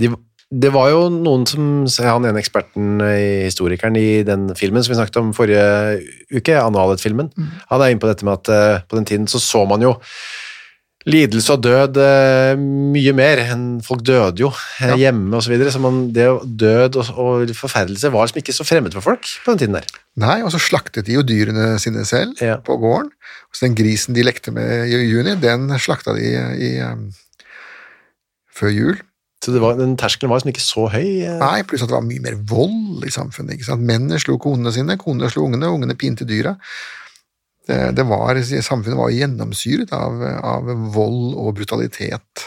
De, 0.00 0.10
det 0.50 0.72
var 0.74 0.88
jo 0.90 1.04
noen 1.14 1.44
som 1.46 1.86
Han 2.02 2.24
ene 2.26 2.40
eksperten 2.42 2.98
historikeren 3.46 3.94
i 3.96 4.22
den 4.26 4.48
filmen 4.58 4.82
som 4.82 4.90
vi 4.90 4.98
snakket 4.98 5.20
om 5.20 5.32
forrige 5.36 5.62
uke, 6.34 6.56
Annualet-filmen, 6.58 7.30
han 7.70 7.82
er 7.84 7.92
inne 7.92 8.02
på 8.02 8.10
dette 8.10 8.26
med 8.26 8.40
at 8.40 8.50
eh, 8.50 8.80
på 8.90 8.98
den 8.98 9.06
tiden 9.06 9.28
så 9.30 9.38
så 9.38 9.62
man 9.70 9.82
jo 9.84 9.94
lidelse 11.08 11.54
og 11.54 11.62
død 11.64 11.96
eh, 12.02 12.58
mye 12.60 13.12
mer 13.16 13.40
enn 13.46 13.62
folk 13.84 14.02
døde 14.04 14.42
jo 14.42 14.50
eh, 14.84 14.92
hjemme 15.00 15.38
og 15.38 15.44
så 15.46 15.52
videre, 15.54 15.72
så 15.72 15.80
man, 15.80 16.02
det 16.12 16.26
død 16.60 16.98
og, 17.00 17.12
og 17.16 17.52
forferdelse 17.56 18.10
var 18.12 18.26
liksom 18.26 18.42
ikke 18.42 18.56
så 18.58 18.66
fremmed 18.68 18.92
for 18.98 19.06
folk 19.06 19.30
på 19.44 19.54
den 19.54 19.62
tiden 19.62 19.78
der. 19.78 19.86
Nei, 20.20 20.40
og 20.44 20.52
så 20.52 20.60
slaktet 20.60 21.06
de 21.08 21.16
jo 21.16 21.22
dyrene 21.24 21.72
sine 21.80 22.04
selv 22.04 22.36
Ja. 22.44 22.58
på 22.60 22.76
gården. 22.82 23.08
Så 23.54 23.64
den 23.64 23.78
grisen 23.78 24.14
de 24.18 24.26
lekte 24.26 24.52
med 24.52 24.90
i 24.90 24.98
juni, 25.08 25.38
den 25.40 25.70
slakta 25.80 26.12
de 26.18 26.26
i, 26.26 26.68
i, 26.68 27.46
før 28.52 28.74
jul. 28.74 29.00
Så 29.40 29.54
det 29.54 29.60
var, 29.62 29.78
den 29.78 29.94
terskelen 29.96 30.28
var 30.28 30.40
liksom 30.40 30.52
ikke 30.52 30.64
så 30.64 30.86
høy. 30.92 31.22
eh. 31.24 31.38
Nei, 31.40 31.62
pluss 31.64 31.80
at 31.84 31.88
det 31.88 31.96
var 31.96 32.04
mye 32.04 32.20
mer 32.20 32.36
vold 32.50 33.06
i 33.08 33.12
samfunnet. 33.14 33.54
ikke 33.56 33.70
sant? 33.70 33.84
Mennene 33.88 34.20
slo 34.20 34.36
konene 34.42 34.72
sine, 34.74 34.98
konene 35.00 35.30
slo 35.32 35.46
ungene, 35.48 35.70
ungene 35.72 35.96
pinte 35.96 36.26
dyra. 36.28 36.52
Det, 37.68 37.78
det 37.96 38.04
var, 38.08 38.36
samfunnet 38.44 38.98
var 38.98 39.14
gjennomsyret 39.14 39.92
av, 39.96 40.20
av 40.44 40.68
vold 40.92 41.34
og 41.40 41.54
brutalitet. 41.56 42.44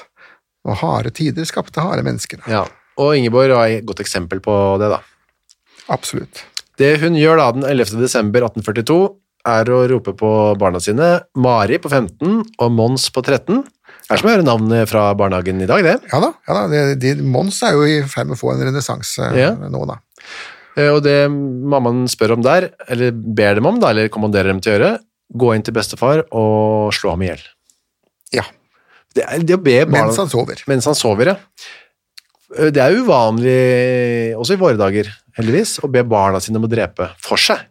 Og 0.67 0.77
harde 0.83 1.09
tider 1.15 1.47
skapte 1.49 1.81
harde 1.83 2.05
mennesker. 2.05 2.45
Ja, 2.51 2.63
og 3.01 3.17
Ingeborg 3.17 3.55
var 3.57 3.73
et 3.73 3.85
godt 3.89 4.03
eksempel 4.05 4.39
på 4.43 4.53
det 4.81 4.91
da. 4.93 5.01
Absolutt. 5.91 6.45
Det 6.79 6.95
hun 7.01 7.17
gjør 7.17 7.41
da 7.41 7.49
den 7.57 7.65
11. 7.67 7.97
desember 8.01 8.45
1842 8.47 8.99
er 9.49 9.69
å 9.73 9.81
rope 9.91 10.13
på 10.15 10.29
barna 10.61 10.79
sine, 10.81 11.09
Mari 11.35 11.77
på 11.83 11.89
15 11.91 12.37
og 12.61 12.69
Mons 12.71 13.09
på 13.13 13.23
13. 13.25 13.63
Det 14.03 14.17
er 14.17 14.19
som 14.19 14.27
å 14.29 14.33
høre 14.33 14.45
navnet 14.45 14.89
fra 14.91 15.03
barnehagen 15.17 15.61
i 15.63 15.67
dag, 15.69 15.83
det. 15.85 15.93
Ja 16.11 16.19
da, 16.19 16.33
ja 16.47 16.55
da 16.57 16.63
De, 16.71 16.81
de, 16.99 17.13
Mons 17.23 17.61
er 17.63 17.77
jo 17.77 17.85
i 17.87 18.01
ferd 18.09 18.27
med 18.29 18.35
å 18.37 18.41
få 18.41 18.51
en 18.53 18.63
renessanse 18.67 19.29
Ja. 19.39 19.53
nå, 19.55 19.85
da. 19.89 19.95
Eh, 20.75 20.89
Og 20.91 21.01
det 21.05 21.17
mammaen 21.31 22.03
spør 22.11 22.35
om 22.37 22.43
der, 22.45 22.71
eller 22.91 23.11
ber 23.13 23.55
dem 23.59 23.69
om 23.69 23.79
da, 23.79 23.93
eller 23.93 24.11
kommanderer 24.13 24.51
dem 24.51 24.59
til 24.63 24.73
å 24.73 24.75
gjøre, 24.77 24.91
gå 25.43 25.53
inn 25.55 25.63
til 25.65 25.73
bestefar 25.77 26.25
og 26.35 26.91
slå 26.93 27.15
ham 27.15 27.23
i 27.25 27.31
hjel. 27.31 27.45
Ja. 28.35 28.43
Det, 29.15 29.23
er, 29.23 29.43
det 29.45 29.59
barna... 29.63 30.07
Mens 30.09 30.17
han 30.19 30.29
sover. 30.31 30.63
Mens 30.67 30.85
han 30.89 30.97
sover, 30.97 31.33
ja. 31.33 31.37
Eh, 32.57 32.69
Det 32.73 32.81
er 32.83 32.97
uvanlig, 32.99 33.57
også 34.37 34.57
i 34.57 34.61
våre 34.61 34.77
dager, 34.77 35.09
heldigvis, 35.39 35.77
å 35.85 35.89
be 35.89 36.03
barna 36.05 36.41
sine 36.43 36.59
om 36.59 36.67
å 36.67 36.71
drepe 36.71 37.11
for 37.23 37.39
seg. 37.41 37.61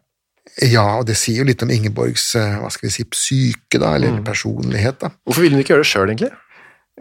Ja, 0.63 0.99
og 0.99 1.07
det 1.07 1.17
sier 1.17 1.39
jo 1.43 1.45
litt 1.49 1.63
om 1.65 1.71
Ingeborgs 1.71 2.35
eh, 2.37 2.57
hva 2.61 2.69
skal 2.75 2.89
vi 2.89 2.93
si, 2.97 3.05
psyke, 3.05 3.79
da, 3.79 3.95
eller 3.97 4.19
Mm. 4.19 4.25
personlighet. 4.27 4.99
da. 5.01 5.09
Hvorfor 5.25 5.41
ville 5.43 5.55
hun 5.57 5.63
ikke 5.63 5.75
gjøre 5.75 5.85
det 5.87 5.93
sjøl, 5.93 6.09
egentlig? 6.11 6.33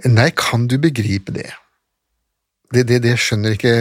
Nei, 0.05 0.29
kan 0.37 0.67
du 0.71 0.77
begripe 0.77 1.33
det? 1.35 1.49
Det, 2.71 2.85
det, 2.87 3.01
det, 3.03 3.17
skjønner 3.19 3.51
ikke, 3.57 3.71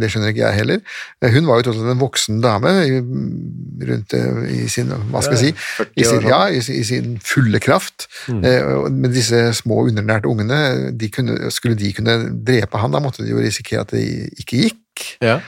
det 0.00 0.08
skjønner 0.10 0.32
ikke 0.32 0.40
jeg 0.42 0.56
heller. 0.58 0.80
Eh, 1.22 1.30
Hun 1.30 1.46
var 1.46 1.60
jo 1.60 1.68
tross 1.68 1.76
alt 1.78 1.92
en 1.92 2.00
voksen 2.00 2.40
dame 2.42 2.72
i- 2.82 2.98
rundt 3.86 4.12
eh, 4.18 4.64
i 4.64 4.68
sin 4.68 4.88
hva 4.90 5.22
skal 5.22 5.36
jeg 5.38 5.54
si, 5.54 5.84
i 5.94 6.02
sin, 6.08 6.26
ja, 6.26 6.40
i, 6.50 6.58
sin- 6.60 6.80
i 6.80 6.82
sin 6.88 7.12
fulle 7.22 7.60
kraft. 7.62 8.08
Mm. 8.26 8.42
Men 8.90 9.12
disse 9.14 9.52
små 9.54 9.84
undernærte 9.86 10.26
ungene, 10.26 10.90
de 10.98 11.08
kunne, 11.14 11.50
skulle 11.54 11.76
de 11.78 11.92
kunne 11.94 12.16
drepe 12.42 12.76
han, 12.82 12.90
da 12.90 12.98
måtte 12.98 13.22
de 13.22 13.30
jo 13.30 13.38
risikere 13.38 13.80
at 13.86 13.94
det 13.94 14.02
ikke 14.42 14.64
gikk. 14.66 15.06
Ja. 15.22 15.38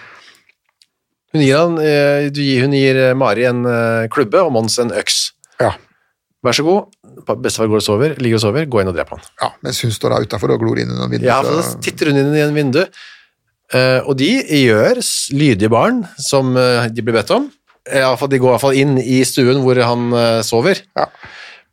Hun 1.33 1.41
gir, 1.41 1.57
han, 1.57 1.79
eh, 1.81 2.27
du 2.33 2.43
gir, 2.45 2.67
hun 2.67 2.75
gir 2.77 2.99
eh, 3.01 3.15
Mari 3.17 3.47
en 3.49 3.65
eh, 3.69 4.09
klubbe 4.13 4.43
og 4.45 4.53
Mons 4.53 4.77
en 4.83 4.93
øks. 4.93 5.25
Ja, 5.63 5.73
Vær 6.43 6.57
så 6.59 6.65
god, 6.67 6.89
bestefar 7.39 7.69
går 7.71 7.79
og 7.79 7.85
sover, 7.87 8.15
ligger 8.19 8.41
og 8.41 8.43
sover, 8.43 8.65
gå 8.67 8.81
inn 8.83 8.89
og 8.91 8.97
drep 8.97 9.13
han. 9.15 9.21
ja 9.39 9.53
Mens 9.63 9.79
hun 9.85 9.93
står 9.95 10.11
da 10.11 10.17
utafor 10.25 10.51
og 10.51 10.59
glor 10.59 10.81
inn 10.83 10.91
gjennom 10.91 11.13
vinduet. 11.13 11.29
Ja, 11.29 11.37
for 11.47 11.61
da 11.61 11.83
titter 11.87 12.11
hun 12.11 12.19
inn 12.19 12.33
i 12.35 12.43
en 12.43 12.57
vindu, 12.57 12.81
og 14.03 14.11
de 14.19 14.31
gjør 14.59 14.99
lydige 15.39 15.71
barn 15.71 16.01
som 16.19 16.51
de 16.59 17.05
blir 17.07 17.15
bedt 17.15 17.31
om. 17.31 17.47
I 17.87 18.03
De 18.03 18.41
går 18.43 18.51
i 18.51 18.55
hvert 18.57 18.65
fall 18.65 18.81
inn 18.81 18.99
i 18.99 19.21
stuen 19.23 19.63
hvor 19.63 19.79
han 19.87 20.11
sover. 20.43 20.83
Ja. 20.99 21.07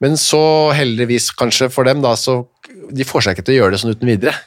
Men 0.06 0.22
så 0.22 0.70
heldigvis 0.78 1.32
kanskje 1.34 1.72
for 1.74 1.90
dem, 1.90 2.06
da, 2.06 2.14
så 2.14 2.44
de 2.94 3.10
får 3.10 3.26
seg 3.26 3.40
ikke 3.40 3.50
til 3.50 3.58
å 3.58 3.62
gjøre 3.64 3.74
det 3.74 3.82
sånn 3.82 3.98
uten 3.98 4.14
videre. 4.14 4.38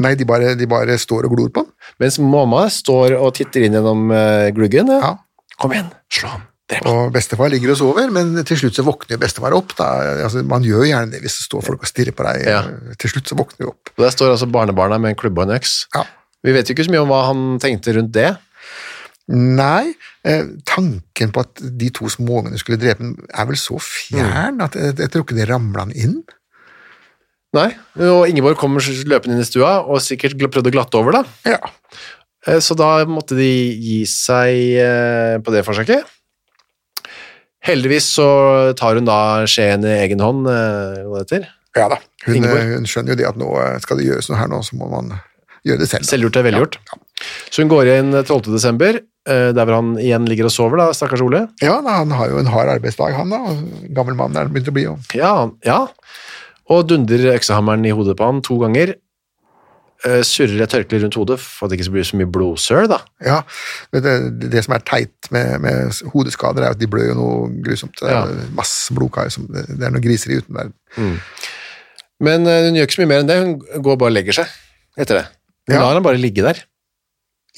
Nei, 0.00 0.14
de 0.20 0.28
bare, 0.28 0.52
de 0.52 0.68
bare 0.68 1.00
står 1.00 1.26
og 1.26 1.34
glor 1.34 1.50
på. 1.54 1.64
Mens 2.00 2.20
mamma 2.22 2.66
står 2.72 3.18
og 3.18 3.34
titter 3.36 3.66
inn 3.66 3.76
gjennom 3.76 4.12
eh, 4.14 4.50
gluggen. 4.56 4.92
Ja. 4.92 5.16
Kom 5.60 5.74
igjen, 5.74 5.90
slå 6.12 6.32
ham. 6.36 6.46
Og 6.86 7.10
bestefar 7.14 7.50
ligger 7.50 7.72
og 7.72 7.80
sover, 7.80 8.12
men 8.14 8.36
til 8.46 8.60
slutt 8.60 8.76
så 8.78 8.84
våkner 8.86 9.16
jo 9.16 9.20
bestefar 9.24 9.56
opp. 9.56 9.74
Altså, 9.80 10.44
man 10.46 10.62
gjør 10.62 10.86
gjerne 10.86 11.10
det 11.10 11.22
hvis 11.24 11.40
det 11.40 11.46
står 11.48 11.64
folk 11.66 11.82
og 11.82 11.90
stirrer 11.90 12.14
på 12.14 12.26
deg. 12.28 12.44
Ja. 12.46 12.60
Til 13.00 13.10
slutt 13.10 13.30
så 13.30 13.38
våkner 13.38 13.64
du 13.64 13.72
opp. 13.72 13.90
Og 13.96 14.04
Der 14.04 14.14
står 14.14 14.36
altså 14.36 14.48
barnebarna 14.50 15.00
med 15.02 15.14
en 15.14 15.18
klubbe 15.18 15.42
og 15.42 15.50
en 15.50 15.56
øks. 15.58 15.74
Ja. 15.96 16.04
Vi 16.46 16.54
vet 16.54 16.70
jo 16.70 16.76
ikke 16.76 16.86
så 16.86 16.94
mye 16.94 17.02
om 17.02 17.10
hva 17.10 17.24
han 17.26 17.42
tenkte 17.60 17.96
rundt 17.96 18.14
det. 18.14 18.30
Nei, 19.30 19.92
eh, 20.26 20.46
tanken 20.66 21.34
på 21.34 21.42
at 21.44 21.60
de 21.60 21.90
to 21.94 22.08
småungene 22.10 22.58
skulle 22.58 22.80
drepe 22.80 23.02
ham, 23.02 23.12
er 23.30 23.50
vel 23.50 23.58
så 23.60 23.76
fjern 23.82 24.62
at 24.64 24.78
jeg, 24.78 24.96
jeg 24.98 25.12
tror 25.12 25.26
ikke 25.26 25.38
det 25.38 25.50
ramla 25.50 25.84
han 25.86 25.94
inn. 25.94 26.16
Nei, 27.56 27.70
og 28.06 28.28
Ingeborg 28.30 28.58
kommer 28.60 28.78
løpende 28.84 29.34
inn 29.34 29.42
i 29.42 29.48
stua 29.48 29.80
og 29.82 29.98
sikkert 30.04 30.36
prøvde 30.38 30.70
å 30.70 30.74
glatte 30.76 30.98
over 31.00 31.16
da. 31.18 31.22
Ja. 31.48 31.58
Eh, 32.46 32.60
Så 32.62 32.76
da 32.78 33.04
måtte 33.10 33.34
de 33.38 33.48
gi 33.74 34.04
seg 34.06 34.78
eh, 34.78 35.38
på 35.42 35.50
det 35.54 35.64
forsøket. 35.66 36.06
Heldigvis 37.66 38.06
så 38.16 38.26
tar 38.78 38.96
hun 38.96 39.08
da 39.08 39.44
skjeen 39.50 39.82
i 39.84 39.96
egen 40.06 40.22
hånd, 40.24 40.46
eh, 40.48 41.02
hva 41.10 41.20
det 41.20 41.26
heter. 41.26 41.48
ja 41.76 41.88
da. 41.92 41.98
Hun, 42.24 42.44
hun 42.46 42.86
skjønner 42.88 43.14
jo 43.14 43.18
det 43.20 43.28
at 43.28 43.36
nå 43.40 43.50
skal 43.82 43.98
det 44.00 44.06
gjøres 44.06 44.30
noe 44.30 44.38
her 44.40 44.48
nå, 44.52 44.62
så 44.64 44.76
må 44.78 44.88
man 44.92 45.10
gjøre 45.66 45.82
det 45.82 45.88
selv. 45.90 46.04
da. 46.06 46.10
Selvgjort 46.14 46.38
er 46.40 46.46
velgjort. 46.46 46.78
Så 47.50 47.62
hun 47.64 47.70
går 47.72 47.90
inn 47.98 48.14
12. 48.22 48.48
desember, 48.54 49.00
der 49.28 49.58
hvor 49.66 49.76
han 49.76 49.90
igjen 50.00 50.24
ligger 50.28 50.48
og 50.48 50.54
sover 50.54 50.80
da, 50.80 50.86
stakkars 50.96 51.20
Ole. 51.24 51.42
Ja, 51.60 51.78
da, 51.84 51.98
han 52.00 52.12
har 52.16 52.30
jo 52.32 52.38
en 52.40 52.48
hard 52.48 52.70
arbeidsdag, 52.78 53.12
han 53.18 53.32
da. 53.34 53.40
Gammel 53.96 54.16
mann 54.16 54.36
er 54.36 54.46
han 54.48 54.54
begynt 54.54 54.70
å 54.72 54.76
bli. 54.76 54.86
Og, 54.88 55.04
Ja, 55.16 55.34
ja. 55.66 55.82
Og 56.70 56.84
dunder 56.88 57.32
øksehammeren 57.34 57.84
i 57.88 57.90
hodet 57.96 58.16
på 58.18 58.26
han 58.30 58.42
to 58.46 58.58
ganger. 58.62 58.94
Uh, 60.00 60.22
Surrer 60.24 60.62
et 60.64 60.70
tørkle 60.72 60.96
rundt 61.02 61.16
hodet 61.18 61.36
for 61.42 61.66
at 61.66 61.72
det 61.74 61.80
ikke 61.80 61.92
blir 61.92 62.06
så 62.08 62.16
mye 62.16 62.30
blodsøl 62.32 62.86
da. 62.88 63.02
ja, 63.20 63.40
det, 63.92 64.00
det, 64.06 64.48
det 64.54 64.62
som 64.64 64.72
er 64.78 64.84
teit 64.88 65.28
med, 65.34 65.58
med 65.60 65.98
hodeskader, 66.14 66.64
er 66.64 66.72
at 66.72 66.80
de 66.80 66.88
blør 66.88 67.10
jo 67.10 67.16
noe 67.18 67.50
grusomt. 67.66 68.00
Ja. 68.00 68.22
Masse 68.56 68.94
blodkar. 68.96 69.28
som- 69.34 69.44
Det 69.50 69.76
er 69.84 69.90
noe 69.92 70.00
griseri 70.00 70.38
uten 70.40 70.56
der. 70.56 70.70
Men 72.20 72.46
uh, 72.48 72.54
hun 72.68 72.78
gjør 72.78 72.88
ikke 72.88 72.96
så 72.96 73.02
mye 73.04 73.10
mer 73.12 73.22
enn 73.24 73.28
det, 73.28 73.38
hun 73.44 73.82
går 73.84 74.00
bare 74.00 74.12
og 74.12 74.16
legger 74.16 74.38
seg 74.40 74.56
etter 75.00 75.20
det. 75.20 75.26
Hun 75.68 75.76
Ja. 75.76 75.82
lar 75.84 75.94
han 75.98 76.02
bare 76.06 76.20
ligge 76.20 76.42
der. 76.48 76.62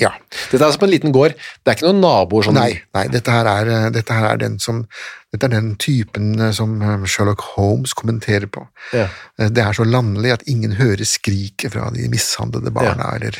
Ja. 0.00 0.12
Dette 0.50 0.64
er 0.64 0.72
som 0.72 0.84
en 0.86 0.92
liten 0.92 1.12
gård, 1.12 1.34
det 1.36 1.68
er 1.68 1.76
ikke 1.76 1.88
noen 1.90 2.00
naboer 2.00 2.46
sånn. 2.46 2.56
Nei, 2.56 2.80
nei 2.96 3.04
dette, 3.12 3.32
her 3.34 3.48
er, 3.50 3.68
eh, 3.68 3.88
dette 3.92 4.16
her 4.16 4.30
er 4.32 4.40
den 4.44 4.60
som 4.62 4.86
Dette 5.32 5.48
er 5.48 5.54
den 5.54 5.70
typen 5.80 6.34
eh, 6.36 6.50
som 6.52 6.74
eh, 6.84 7.06
Sherlock 7.08 7.40
Holmes 7.54 7.94
kommenterer 7.96 8.50
på. 8.52 8.66
Ja. 8.92 9.06
Det 9.40 9.62
er 9.64 9.72
så 9.76 9.86
landlig 9.88 10.34
at 10.34 10.44
ingen 10.44 10.74
hører 10.76 11.08
skriket 11.08 11.72
fra 11.72 11.86
de 11.94 12.04
mishandlede 12.12 12.72
barna, 12.74 13.14
eller 13.16 13.38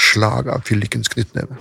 slag 0.00 0.48
av 0.48 0.64
fyllikens 0.64 1.12
knyttneve. 1.12 1.58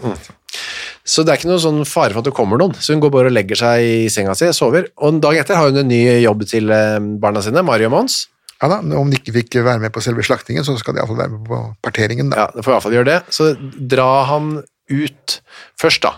Så 1.03 1.25
det 1.25 1.33
er 1.33 1.41
ikke 1.41 1.51
noen 1.51 1.65
sånn 1.65 1.83
fare 1.83 2.15
for 2.15 2.23
at 2.23 2.29
det 2.29 2.35
kommer 2.37 2.61
noen. 2.61 2.71
Så 2.79 2.95
hun 2.95 3.03
går 3.03 3.11
bare 3.17 3.33
og 3.33 3.35
legger 3.35 3.59
seg 3.59 3.83
i 3.83 3.97
senga 4.13 4.37
si, 4.39 4.47
sover. 4.55 4.87
Og 4.95 5.11
en 5.11 5.19
dag 5.27 5.41
etter 5.41 5.59
har 5.59 5.67
hun 5.67 5.83
en 5.83 5.91
ny 5.91 5.99
jobb 6.23 6.47
til 6.47 6.71
barna 7.19 7.43
sine, 7.43 7.65
Mari 7.67 7.89
og 7.89 7.91
Mons. 7.97 8.21
Ja 8.61 8.69
da, 8.71 8.77
Om 8.97 9.09
de 9.11 9.17
ikke 9.19 9.33
fikk 9.35 9.57
være 9.65 9.81
med 9.83 9.91
på 9.91 10.01
selve 10.03 10.23
slaktingen, 10.23 10.63
så 10.63 10.77
skal 10.79 10.95
de 10.95 11.01
iallfall 11.01 11.17
være 11.19 11.33
med 11.33 11.47
på 11.49 11.59
parteringen. 11.83 12.29
da. 12.31 12.45
Ja, 12.45 12.47
det 12.55 12.63
får 12.63 12.71
i 12.71 12.75
hvert 12.75 12.83
fall 12.87 12.95
gjøre 12.95 13.09
det. 13.11 13.19
Så 13.35 13.49
dra 13.95 14.09
han 14.29 14.63
ut 14.89 15.39
først, 15.81 16.01
da. 16.05 16.13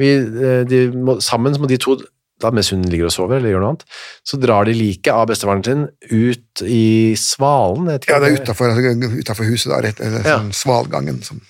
Vi, 0.00 0.12
eh, 0.16 0.62
de 0.70 0.84
må, 0.96 1.18
sammen 1.20 1.56
må 1.60 1.66
de 1.68 1.76
to, 1.82 1.96
da 2.40 2.48
mens 2.56 2.70
hun 2.72 2.82
ligger 2.88 3.10
og 3.10 3.12
sover 3.12 3.36
eller 3.36 3.50
gjør 3.52 3.60
noe 3.60 3.72
annet, 3.74 3.82
så 4.24 4.38
drar 4.40 4.64
de 4.64 4.72
liket 4.72 5.10
av 5.12 5.26
bestefaren 5.28 5.64
sin 5.66 5.82
ut 6.08 6.62
i 6.64 7.12
svalen. 7.20 7.90
Ja, 8.08 8.20
det 8.22 8.30
er 8.30 8.38
utafor, 8.38 8.72
utenfor 8.72 9.44
huset, 9.50 9.68
da, 9.74 9.80
rett, 9.84 10.00
eller 10.00 10.24
Ja. 10.24 10.38
sånn 10.38 10.52
svalgangen. 10.56 11.22
Som, 11.26 11.42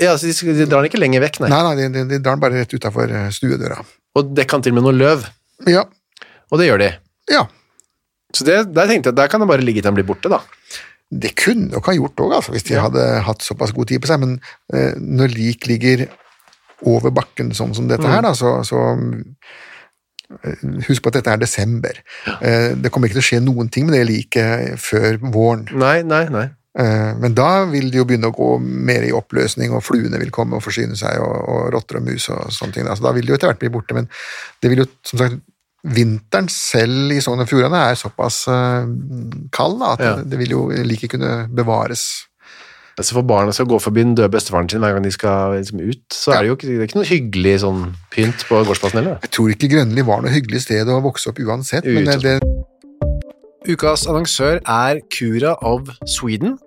Ja, 0.00 0.16
så 0.18 0.26
de, 0.26 0.54
de 0.58 0.66
drar 0.66 0.82
den 0.82 0.90
ikke 0.90 0.98
lenger 0.98 1.20
vekk, 1.22 1.38
nei. 1.44 1.50
nei, 1.52 1.62
nei, 1.62 1.74
de, 1.76 1.88
de, 1.94 2.04
de 2.08 2.18
drar 2.18 2.34
den 2.34 2.40
bare 2.42 2.58
rett 2.64 2.72
utafor 2.74 3.06
stuedøra. 3.30 3.84
Og 4.18 4.32
dekker 4.34 4.56
han 4.58 4.62
til 4.66 4.74
med 4.74 4.82
noe 4.82 4.92
løv. 4.96 5.22
Ja, 5.70 5.84
Og 6.50 6.58
det 6.58 6.66
gjør 6.66 6.78
de. 6.82 6.88
ja. 7.30 7.44
Så 8.34 8.46
det, 8.46 8.58
der 8.74 8.90
tenkte 8.90 9.12
jeg, 9.12 9.18
der 9.20 9.30
kan 9.30 9.42
det 9.42 9.48
bare 9.50 9.64
ligge 9.64 9.82
til 9.82 9.90
han 9.92 9.96
blir 9.98 10.08
borte, 10.08 10.32
da. 10.32 10.40
Det 11.14 11.34
kunne 11.38 11.68
nok 11.70 11.86
ha 11.86 11.94
gjort 11.94 12.22
òg, 12.24 12.32
altså, 12.40 12.54
hvis 12.54 12.66
de 12.66 12.78
hadde 12.80 13.02
hatt 13.26 13.44
såpass 13.46 13.74
god 13.76 13.90
tid 13.92 14.02
på 14.02 14.10
seg, 14.10 14.22
men 14.24 14.38
eh, 14.74 14.96
når 14.98 15.34
lik 15.36 15.68
ligger 15.70 16.06
over 16.90 17.14
bakken 17.14 17.52
sånn 17.54 17.74
som 17.76 17.86
dette 17.88 18.08
her, 18.10 18.24
da, 18.26 18.32
så, 18.34 18.56
så 18.66 18.80
eh, 20.42 20.64
Husk 20.88 21.04
på 21.04 21.12
at 21.12 21.20
dette 21.20 21.36
er 21.36 21.40
desember. 21.44 22.00
Eh, 22.40 22.72
det 22.80 22.90
kommer 22.90 23.08
ikke 23.08 23.20
til 23.20 23.24
å 23.24 23.28
skje 23.30 23.40
noen 23.44 23.70
ting 23.72 23.86
med 23.86 23.94
det 23.98 24.04
liket 24.10 24.80
før 24.82 25.20
våren. 25.22 25.68
Nei, 25.78 26.00
nei, 26.08 26.24
nei. 26.34 26.48
Eh, 26.74 27.12
Men 27.22 27.36
da 27.38 27.64
vil 27.70 27.90
det 27.92 28.00
jo 28.00 28.06
begynne 28.08 28.32
å 28.32 28.34
gå 28.34 28.50
mer 28.58 29.06
i 29.06 29.14
oppløsning, 29.14 29.70
og 29.76 29.84
fluene 29.86 30.18
vil 30.18 30.32
komme 30.34 30.58
og 30.58 30.64
forsyne 30.66 30.98
seg, 30.98 31.20
og, 31.22 31.36
og 31.52 31.68
rotter 31.76 32.00
og 32.00 32.08
mus 32.08 32.26
og 32.34 32.50
sånne 32.54 32.80
ting. 32.80 32.88
Altså, 32.90 33.06
da 33.06 33.14
vil 33.14 33.28
det 33.28 33.34
jo 33.34 33.38
etter 33.38 33.52
hvert 33.52 33.62
bli 33.62 33.70
borte, 33.76 33.94
men 33.94 34.10
det 34.64 34.72
vil 34.72 34.82
jo, 34.82 34.88
som 35.06 35.22
sagt, 35.22 35.38
vinteren 35.84 36.48
selv 36.48 37.12
i 37.12 37.20
Sogn 37.20 37.42
og 37.44 37.48
Fjordane 37.50 37.80
er 37.90 37.98
såpass 38.00 38.44
eh, 38.48 38.86
kald 39.52 39.80
da, 39.82 39.90
at 39.92 40.04
Ja. 40.04 40.14
det, 40.24 40.38
vil 40.40 40.54
jo 40.56 40.62
like 40.70 41.08
kunne 41.12 41.48
bevares. 41.52 42.24
Altså 42.96 43.16
For 43.16 43.26
barna 43.26 43.52
skal 43.52 43.66
gå 43.66 43.78
forbi 43.82 44.04
den 44.04 44.14
døde 44.14 44.30
bestefaren 44.30 44.68
sin 44.70 44.80
hver 44.80 44.94
gang 44.94 45.04
de 45.04 45.10
skal 45.10 45.56
liksom 45.58 45.80
ut, 45.82 46.04
så 46.14 46.32
er 46.32 46.42
det 46.42 46.48
jo 46.48 46.56
ikke, 46.56 46.66
det 46.68 46.76
er 46.76 46.88
ikke 46.88 47.00
noe 47.00 47.10
hyggelig 47.10 47.54
sånn 47.64 47.80
pynt 48.14 48.44
på 48.48 48.60
gårdsplassen 48.64 49.00
heller. 49.02 49.18
Jeg 49.26 49.32
tror 49.34 49.50
ikke 49.50 49.70
Grønli 49.72 50.06
var 50.06 50.22
noe 50.22 50.30
hyggelig 50.30 50.62
sted 50.62 50.88
å 50.88 51.00
vokse 51.02 51.32
opp 51.32 51.42
uansett, 51.42 51.84
men 51.84 52.06
det, 52.06 52.20
det, 52.22 52.38
Ukas 53.64 54.06
annonsør 54.06 54.60
er 54.68 55.00
Cura 55.10 55.56
of 55.64 55.88
Sweden. 56.06 56.58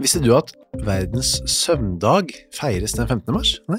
Visste 0.00 0.20
du 0.24 0.30
at 0.36 0.50
verdens 0.84 1.38
søvndag 1.48 2.32
feires 2.56 2.96
den 2.96 3.06
15. 3.06 3.32
mars? 3.36 3.54
Nei. 3.70 3.78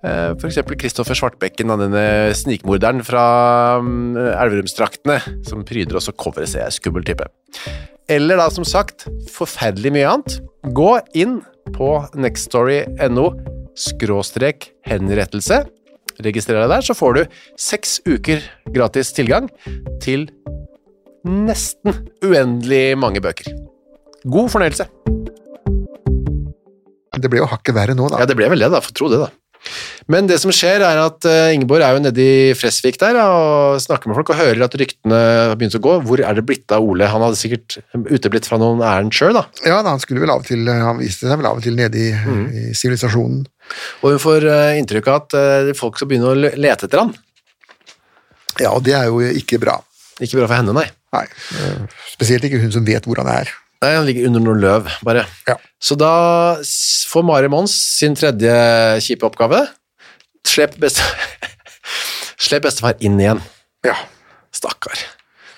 For 0.00 0.48
eksempel 0.48 0.78
Kristoffer 0.80 1.18
Svartbekken, 1.18 1.72
denne 1.76 2.04
snikmorderen 2.36 3.02
fra 3.04 3.24
um, 3.84 4.16
Elverumsdraktene, 4.16 5.18
som 5.44 5.66
pryder 5.68 5.98
også 6.00 6.14
coveret, 6.16 6.48
ser 6.48 6.64
jeg, 6.64 6.78
skummel 6.78 7.04
type. 7.04 7.26
Eller 8.10 8.40
da, 8.40 8.48
som 8.50 8.64
sagt, 8.64 9.04
forferdelig 9.30 9.92
mye 9.98 10.08
annet. 10.14 10.38
Gå 10.76 10.94
inn 11.20 11.42
på 11.76 11.92
nextstory.no 12.16 13.28
skråstrek 13.78 14.70
henrettelse 14.88 15.62
registrer 16.24 16.62
deg 16.62 16.72
der, 16.72 16.84
så 16.84 16.96
får 16.96 17.16
du 17.16 17.22
seks 17.60 17.98
uker 18.08 18.42
gratis 18.74 19.12
tilgang 19.16 19.48
til 20.02 20.28
nesten 21.26 22.06
uendelig 22.24 22.96
mange 23.00 23.22
bøker. 23.24 23.52
God 24.24 24.50
fornøyelse. 24.52 24.88
det 27.20 27.28
ble 27.28 27.42
jo 27.42 27.48
hakket 27.50 27.76
verre 27.76 27.96
nå, 27.96 28.06
da. 28.08 28.22
Ja, 28.22 28.28
det 28.28 28.36
ble 28.38 28.48
vel 28.52 28.62
det, 28.62 28.70
da. 28.72 28.80
Få 28.80 28.94
tro 28.96 29.10
det, 29.12 29.20
da. 29.20 29.28
Men 30.10 30.26
det 30.26 30.38
som 30.42 30.52
skjer, 30.54 30.82
er 30.82 30.98
at 31.02 31.26
uh, 31.28 31.52
Ingeborg 31.54 31.84
er 31.84 31.94
jo 31.96 32.02
nede 32.02 32.24
i 32.24 32.52
Fresvik 32.58 32.96
der 33.00 33.18
og 33.20 33.80
snakker 33.82 34.10
med 34.10 34.16
folk 34.18 34.32
og 34.32 34.38
hører 34.40 34.64
at 34.66 34.76
ryktene 34.80 35.18
har 35.50 35.56
begynt 35.60 35.76
å 35.78 35.82
gå. 35.84 35.96
Hvor 36.08 36.22
er 36.24 36.38
det 36.38 36.44
blitt 36.48 36.74
av 36.74 36.84
Ole? 36.86 37.08
Han 37.12 37.22
hadde 37.26 37.38
sikkert 37.38 37.78
uteblitt 37.94 38.48
fra 38.48 38.58
noen 38.62 38.80
ærend 38.82 39.14
sjøl, 39.16 39.36
da. 39.36 39.44
Ja, 39.66 39.80
han 39.86 40.02
skulle 40.02 40.22
vel 40.24 40.32
av 40.32 40.42
og 40.42 40.48
til, 40.48 40.64
han 40.66 40.98
viste 41.02 41.28
seg 41.28 41.38
vel 41.42 41.50
av 41.50 41.60
og 41.60 41.66
til 41.66 41.76
nede 41.78 42.00
i 42.00 42.10
Mm. 42.20 42.46
sivilisasjonen. 42.74 43.44
Og 44.02 44.14
hun 44.14 44.22
får 44.22 44.44
inntrykk 44.80 45.08
av 45.12 45.20
at 45.22 45.76
folk 45.78 45.96
skal 46.00 46.08
begynne 46.10 46.32
å 46.32 46.38
lete 46.58 46.88
etter 46.88 47.04
han. 47.04 47.12
Ja, 48.60 48.72
og 48.74 48.82
det 48.84 48.96
er 48.96 49.06
jo 49.08 49.20
ikke 49.22 49.60
bra. 49.62 49.78
Ikke 50.20 50.40
bra 50.40 50.48
for 50.50 50.58
henne, 50.58 50.74
nei. 50.76 50.88
Nei, 51.14 51.24
eh, 51.58 51.80
spesielt 52.12 52.44
ikke 52.46 52.60
hun 52.62 52.72
som 52.74 52.84
vet 52.86 53.06
hvor 53.08 53.18
han 53.22 53.30
er. 53.32 53.50
Nei, 53.80 53.94
han 53.96 54.04
ligger 54.04 54.26
under 54.28 54.42
noen 54.44 54.60
løv, 54.60 54.88
bare. 55.06 55.22
Ja. 55.48 55.54
Så 55.80 55.96
da 55.96 56.10
får 57.08 57.24
Mari 57.24 57.48
Mons 57.52 57.72
sin 57.96 58.16
tredje 58.18 58.52
kjipe 59.06 59.24
oppgave. 59.30 59.62
Slepp, 60.48 60.76
beste... 60.82 61.04
Slepp 62.44 62.66
bestefar 62.66 63.00
inn 63.04 63.16
igjen. 63.20 63.40
Ja. 63.86 63.96
Stakkar. 64.52 65.00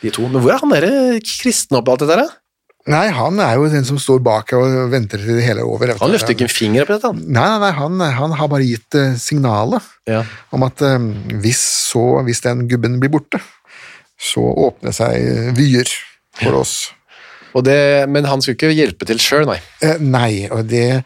De 0.03 0.11
to. 0.15 0.29
Men 0.31 0.43
hvor 0.43 0.55
er 0.55 0.63
han 0.63 0.71
der 0.75 1.19
kristne 1.27 1.81
oppi 1.81 1.93
alt 1.95 2.05
dette 2.05 2.21
her? 2.21 2.31
Nei, 2.91 3.05
han 3.15 3.39
er 3.43 3.59
jo 3.59 3.69
den 3.71 3.85
som 3.87 3.99
står 4.03 4.19
bak 4.27 4.51
og 4.59 4.73
venter 4.91 5.21
til 5.23 5.37
det 5.39 5.45
hele 5.47 5.63
er 5.63 5.69
over. 5.71 5.93
Han 6.01 6.11
løfter 6.11 6.35
ikke 6.35 6.49
en 6.49 6.55
finger 6.55 6.83
oppi 6.87 6.97
dette, 6.97 7.11
han. 7.13 7.21
Nei, 7.27 7.45
nei, 7.53 7.59
nei 7.63 7.75
han, 7.77 8.01
han 8.23 8.35
har 8.39 8.51
bare 8.51 8.67
gitt 8.67 8.99
eh, 8.99 9.13
signalet 9.23 9.87
Ja. 10.11 10.25
om 10.55 10.67
at 10.67 10.83
um, 10.83 11.13
hvis, 11.45 11.61
så, 11.93 12.03
hvis 12.27 12.43
den 12.43 12.67
gubben 12.71 12.99
blir 13.03 13.13
borte, 13.15 13.39
så 14.19 14.43
åpner 14.43 14.95
seg 14.95 15.55
vyer 15.59 15.91
for 16.41 16.59
oss. 16.63 16.75
Og 16.91 17.02
det, 17.61 18.09
men 18.09 18.25
han 18.25 18.41
skulle 18.41 18.57
ikke 18.57 18.73
hjelpe 18.73 19.05
til 19.07 19.19
sjøl, 19.21 19.45
nei. 19.47 19.59
Eh, 19.85 19.99
nei, 20.01 20.49
og 20.51 20.65
det 20.73 21.05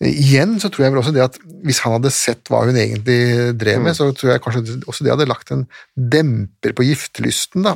Igjen 0.00 0.54
så 0.62 0.70
tror 0.72 0.86
jeg 0.86 0.92
vel 0.94 1.00
også 1.02 1.12
det 1.12 1.20
at 1.26 1.34
hvis 1.66 1.82
han 1.84 1.92
hadde 1.92 2.08
sett 2.14 2.48
hva 2.48 2.62
hun 2.64 2.72
egentlig 2.80 3.52
drev 3.60 3.76
Mm. 3.76 3.82
med, 3.84 3.96
så 3.98 4.06
tror 4.16 4.30
jeg 4.32 4.40
kanskje 4.40 4.78
også 4.88 5.04
det 5.04 5.10
hadde 5.12 5.26
lagt 5.28 5.50
en 5.52 5.66
demper 5.94 6.72
på 6.72 6.86
giftelysten, 6.88 7.66
da. 7.66 7.74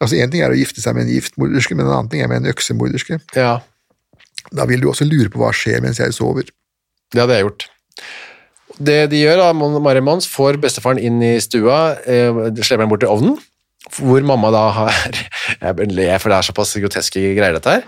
Altså 0.00 0.16
Én 0.18 0.32
ting 0.32 0.42
er 0.42 0.50
å 0.50 0.58
gifte 0.58 0.82
seg 0.82 0.96
med 0.96 1.06
en 1.06 1.12
giftmorderske, 1.14 1.76
men 1.76 1.86
en 1.86 1.92
annen 1.92 2.08
ting 2.10 2.22
er 2.24 2.28
med 2.32 2.42
en 2.42 2.50
øksemorderske. 2.50 3.20
Ja, 3.38 3.60
Da 4.50 4.64
vil 4.66 4.80
du 4.80 4.88
også 4.90 5.06
lure 5.06 5.28
på 5.30 5.38
hva 5.38 5.52
skjer 5.54 5.80
mens 5.80 5.98
jeg 6.02 6.10
sover. 6.16 6.42
det 7.12 7.20
hadde 7.20 7.34
jeg 7.38 7.44
gjort. 7.46 7.68
Det 8.78 8.98
de 9.10 9.22
gjør, 9.22 9.36
da, 9.36 9.52
Mari 9.78 10.00
Mons 10.00 10.26
får 10.26 10.58
bestefaren 10.62 10.98
inn 10.98 11.22
i 11.22 11.38
stua, 11.38 11.98
eh, 12.06 12.32
slipper 12.62 12.82
han 12.82 12.88
bort 12.90 13.00
til 13.06 13.10
ovnen, 13.14 13.38
hvor 13.96 14.24
mamma 14.26 14.50
da 14.54 14.64
har 14.76 14.90
Jeg 15.62 15.92
ler, 15.94 16.18
for 16.20 16.28
det 16.32 16.38
er 16.38 16.48
såpass 16.50 16.76
groteske 16.82 17.22
greier, 17.38 17.56
dette 17.56 17.78
her. 17.78 17.86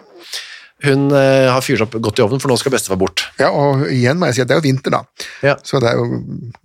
hun 0.80 1.10
eh, 1.12 1.44
har 1.52 1.60
fyrt 1.60 1.82
opp 1.84 1.92
godt 2.00 2.20
i 2.20 2.22
ovnen, 2.24 2.40
for 2.40 2.48
nå 2.48 2.56
skal 2.56 2.72
bestefar 2.72 2.96
bort. 2.96 3.26
Ja, 3.36 3.50
og 3.52 3.82
igjen 3.92 4.16
må 4.16 4.30
jeg 4.30 4.38
si 4.38 4.42
at 4.46 4.48
det 4.48 4.54
er 4.56 4.62
jo 4.62 4.64
vinter, 4.64 4.94
da. 4.94 5.02
Ja. 5.44 5.58
Så 5.60 5.76
det 5.82 5.90
er 5.90 5.98
jo 5.98 6.06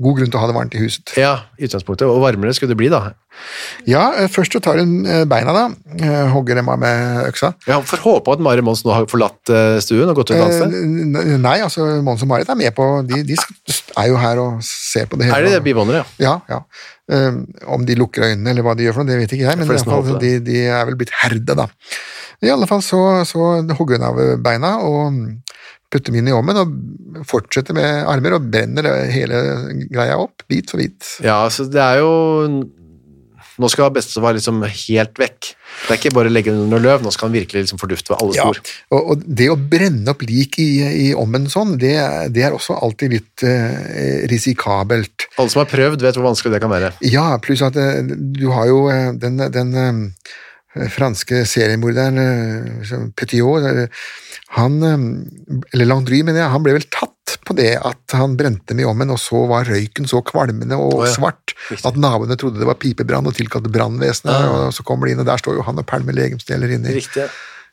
god 0.06 0.22
grunn 0.22 0.32
til 0.32 0.40
å 0.40 0.44
ha 0.44 0.48
det 0.48 0.56
varmt 0.56 0.78
i 0.78 0.84
huset. 0.86 1.12
Ja, 1.20 1.34
i 1.60 1.68
utgangspunktet. 1.68 2.08
Og 2.08 2.24
varmere 2.24 2.56
skulle 2.56 2.72
det 2.72 2.80
bli, 2.80 2.88
da. 2.94 3.02
Ja, 3.84 4.06
eh, 4.16 4.30
først 4.32 4.56
så 4.56 4.62
tar 4.64 4.80
hun 4.80 5.02
eh, 5.04 5.26
beina, 5.28 5.52
da. 5.52 5.66
Hogger 6.32 6.62
dem 6.62 6.72
av 6.72 6.80
med 6.80 7.26
øksa. 7.26 7.52
Ja, 7.68 7.82
får 7.84 8.06
håpe 8.06 8.38
at 8.38 8.46
Mari 8.48 8.64
Mons 8.64 8.86
nå 8.88 8.96
har 8.96 9.10
forlatt 9.12 9.52
stuen 9.84 10.08
og 10.08 10.22
gått 10.22 10.32
ut 10.32 10.38
et 10.38 10.46
annet 10.46 10.64
sted. 10.64 11.36
Nei, 11.44 11.58
altså 11.68 11.90
Mons 12.06 12.24
og 12.24 12.32
Marit 12.32 12.48
er 12.52 12.60
med 12.60 12.72
på 12.78 12.88
De, 13.12 13.20
de 13.28 13.36
er 14.02 14.10
jo 14.12 14.20
her 14.20 14.42
og 14.44 14.66
ser 14.66 15.08
på 15.10 15.20
det 15.20 15.30
hele. 15.30 15.38
Er 15.38 15.48
det 15.48 15.56
det 15.58 15.64
bivånere, 15.66 16.04
ja? 16.04 16.06
Ja, 16.26 16.36
ja. 16.50 16.62
Um, 17.06 17.44
om 17.70 17.86
de 17.86 17.98
lukker 18.00 18.26
øynene 18.26 18.50
eller 18.50 18.66
hva 18.66 18.74
de 18.78 18.88
gjør 18.88 18.98
for 18.98 19.06
noe, 19.06 19.14
det 19.14 19.20
vet 19.22 19.36
ikke 19.36 19.46
jeg, 19.46 19.60
men 19.60 19.70
i 19.70 19.82
fall, 19.86 20.16
de, 20.24 20.32
de 20.42 20.62
er 20.66 20.88
vel 20.90 20.98
blitt 21.00 21.14
herda, 21.22 21.58
da. 21.60 21.68
I 22.46 22.52
alle 22.52 22.68
fall 22.70 22.82
så, 22.84 23.02
så 23.30 23.52
hogger 23.78 24.00
hun 24.00 24.08
av 24.08 24.22
beina 24.44 24.76
og 24.84 25.20
putter 25.94 26.10
dem 26.10 26.20
inn 26.20 26.32
i 26.32 26.36
ovnen 26.36 26.60
og 26.64 27.28
fortsetter 27.30 27.78
med 27.78 28.08
armer 28.10 28.36
og 28.38 28.50
brenner 28.52 28.90
hele 29.14 29.44
greia 29.92 30.18
opp, 30.20 30.44
bit 30.50 30.74
for 30.74 30.82
bit. 30.82 31.06
Ja, 31.24 31.44
altså 31.46 31.68
det 31.70 31.82
er 31.82 32.02
jo 32.02 32.12
Nå 33.62 33.70
skal 33.72 33.92
bestefar 33.96 34.36
liksom 34.36 34.62
helt 34.68 35.20
vekk. 35.22 35.52
Det 35.86 35.94
er 35.94 36.00
ikke 36.00 36.12
bare 36.16 36.32
å 36.32 36.34
legge 36.34 36.52
den 36.52 36.66
under 36.68 36.82
løv, 36.84 37.04
nå 37.06 37.12
skal 37.14 37.30
han 37.30 37.36
virkelig 37.38 37.66
liksom 37.66 37.80
fordufte 37.82 38.12
ved 38.14 38.22
alle 38.24 38.36
Ja, 38.38 38.46
spor. 38.48 38.60
og, 38.96 39.12
og 39.14 39.24
det 39.42 39.48
å 39.52 39.58
brenne 39.60 40.12
opp 40.12 40.24
lik 40.28 40.60
i, 40.64 40.70
i 40.84 41.08
ommen 41.18 41.48
sånn, 41.52 41.76
det, 41.82 41.94
det 42.36 42.46
er 42.48 42.56
også 42.56 42.78
alltid 42.84 43.16
litt 43.16 43.46
eh, 43.48 44.26
risikabelt. 44.32 45.28
Alle 45.40 45.52
som 45.54 45.64
har 45.64 45.70
prøvd, 45.72 46.04
vet 46.06 46.20
hvor 46.20 46.28
vanskelig 46.30 46.56
det 46.56 46.64
kan 46.64 46.74
være. 46.74 46.94
Ja, 47.08 47.28
pluss 47.44 47.64
at 47.66 47.78
eh, 47.80 48.02
du 48.06 48.48
har 48.56 48.68
jo 48.72 48.86
eh, 48.92 49.12
den, 49.20 49.40
den 49.56 49.76
eh, 49.80 50.34
franske 50.92 51.44
seriemorderen 51.48 52.20
eh, 52.20 53.06
Petiot, 53.16 53.64
eh, 53.64 54.08
han, 54.58 54.78
eh, 54.84 55.62
eller 55.74 55.90
Landry, 55.90 56.22
mener 56.26 56.44
jeg, 56.44 56.52
han 56.52 56.66
ble 56.66 56.76
vel 56.78 56.88
tatt 56.92 57.38
på 57.46 57.56
det 57.58 57.72
at 57.78 58.16
han 58.18 58.36
brente 58.40 58.76
med 58.78 58.88
ommen, 58.90 59.14
og 59.14 59.20
så 59.22 59.46
var 59.50 59.70
røyken 59.70 60.10
så 60.10 60.22
kvalmende 60.26 60.78
og 60.82 61.00
oh, 61.00 61.06
ja, 61.06 61.14
svart 61.14 61.56
at 61.78 62.00
naboene 62.00 62.38
trodde 62.40 62.62
det 62.62 62.70
var 62.70 62.80
pipebrann 62.82 63.28
og 63.30 63.38
tilkalte 63.38 63.72
brannvesenet, 63.74 64.50
og 64.52 64.76
så 64.76 64.86
kommer 64.88 65.08
de 65.08 65.16
inn, 65.16 65.24
og 65.24 65.30
der 65.30 65.42
står 65.42 65.60
jo 65.60 65.66
han 65.68 65.82
og 65.82 65.88
pælmer 65.90 66.18
legemsdeler 66.18 66.78
inni 66.78 67.00
Riktig. 67.00 67.30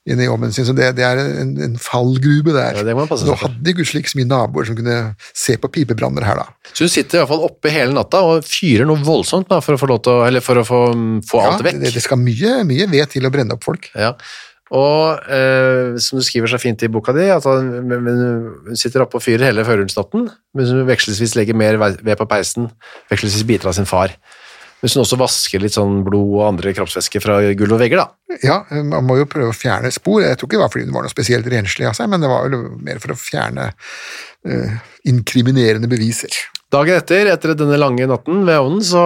Inni 0.08 0.26
ovnen 0.26 0.50
sin, 0.54 0.66
så 0.66 0.74
det, 0.74 0.88
det 0.98 1.04
er 1.06 1.20
en, 1.22 1.52
en 1.62 1.74
fallgrube 1.80 2.54
der. 2.54 2.80
Ja, 2.80 2.86
det 2.86 2.94
må 2.98 3.04
passe 3.10 3.26
Nå 3.28 3.36
hadde 3.38 3.62
de 3.62 3.74
gudskjelov 3.78 4.02
ikke 4.02 4.12
så 4.14 4.18
mye 4.18 4.30
naboer 4.32 4.66
som 4.66 4.78
kunne 4.78 4.96
se 5.44 5.54
på 5.62 5.70
pipebranner 5.76 6.26
her, 6.26 6.42
da. 6.42 6.72
Så 6.72 6.88
hun 6.88 6.92
sitter 6.92 7.20
i 7.20 7.22
hvert 7.22 7.30
fall 7.30 7.44
oppe 7.46 7.70
hele 7.70 7.94
natta 7.94 8.22
og 8.26 8.46
fyrer 8.46 8.88
noe 8.88 9.02
voldsomt 9.06 9.50
da, 9.52 9.60
for 9.62 9.78
å 9.78 9.82
få, 9.82 9.90
lov 9.92 10.02
til 10.02 10.16
å, 10.16 10.24
eller 10.26 10.42
for 10.42 10.58
å 10.58 10.66
få, 10.66 10.80
få 11.28 11.44
alt 11.44 11.62
vekk. 11.68 11.84
det, 11.84 11.94
det 11.94 12.02
skal 12.02 12.18
mye, 12.18 12.62
mye 12.66 12.88
ved 12.90 13.14
til 13.14 13.28
å 13.28 13.32
brenne 13.34 13.54
opp 13.54 13.68
folk. 13.68 13.92
Ja. 13.94 14.16
Og 14.72 15.28
eh, 15.28 15.98
som 16.00 16.18
du 16.18 16.24
skriver 16.24 16.48
så 16.48 16.58
fint 16.58 16.82
i 16.82 16.88
boka 16.90 17.12
di, 17.12 17.26
at 17.30 17.44
hun 17.44 18.72
sitter 18.78 19.04
oppe 19.04 19.18
og 19.20 19.24
fyrer 19.24 19.50
hele 19.50 19.66
førjulsnatten, 19.68 20.30
mens 20.56 20.72
hun 20.72 20.86
vekselvis 20.88 21.36
legger 21.36 21.58
mer 21.58 21.76
ved 21.78 22.14
på 22.16 22.26
peisen, 22.30 22.70
vekselvis 23.12 23.44
biter 23.48 23.68
av 23.68 23.76
sin 23.76 23.88
far. 23.88 24.16
Mens 24.82 24.96
hun 24.96 25.04
også 25.04 25.18
vasker 25.20 25.62
litt 25.62 25.76
sånn 25.76 26.00
blod 26.02 26.32
og 26.40 26.46
andre 26.48 26.72
kroppsvæsker 26.74 27.22
fra 27.22 27.36
gulv 27.58 27.76
og 27.76 27.82
vegger, 27.84 28.02
da. 28.02 28.38
Ja, 28.42 28.56
Man 28.82 29.06
må 29.06 29.20
jo 29.20 29.28
prøve 29.30 29.52
å 29.52 29.56
fjerne 29.56 29.92
spor. 29.94 30.24
Jeg 30.24 30.40
tror 30.40 30.48
ikke 30.48 30.58
det 30.58 30.62
var 30.64 30.72
fordi 30.72 30.86
hun 30.88 30.96
var 30.96 31.06
noe 31.06 31.12
spesielt 31.12 31.46
renslig 31.52 31.86
av 31.86 31.94
seg, 31.94 32.10
men 32.10 32.24
det 32.24 32.30
var 32.32 32.48
vel 32.48 32.64
mer 32.82 32.98
for 33.02 33.14
å 33.14 33.18
fjerne 33.18 33.68
uh, 33.70 34.74
inkriminerende 35.06 35.90
beviser. 35.90 36.34
Dagen 36.72 36.98
etter, 36.98 37.30
etter 37.30 37.54
denne 37.54 37.78
lange 37.78 38.08
natten 38.10 38.42
ved 38.48 38.58
ovnen, 38.58 38.82
så 38.86 39.02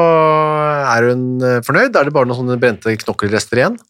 er 0.95 1.11
hun 1.11 1.25
eh, 1.43 1.59
fornøyd. 1.67 1.91
Da 1.93 2.05
er 2.05 2.09
det 2.09 2.15
bare 2.15 2.29
noen 2.31 2.45
sånne 2.45 2.61
brente 2.63 2.93
knokkelrester 3.03 3.59
igjen, 3.59 3.81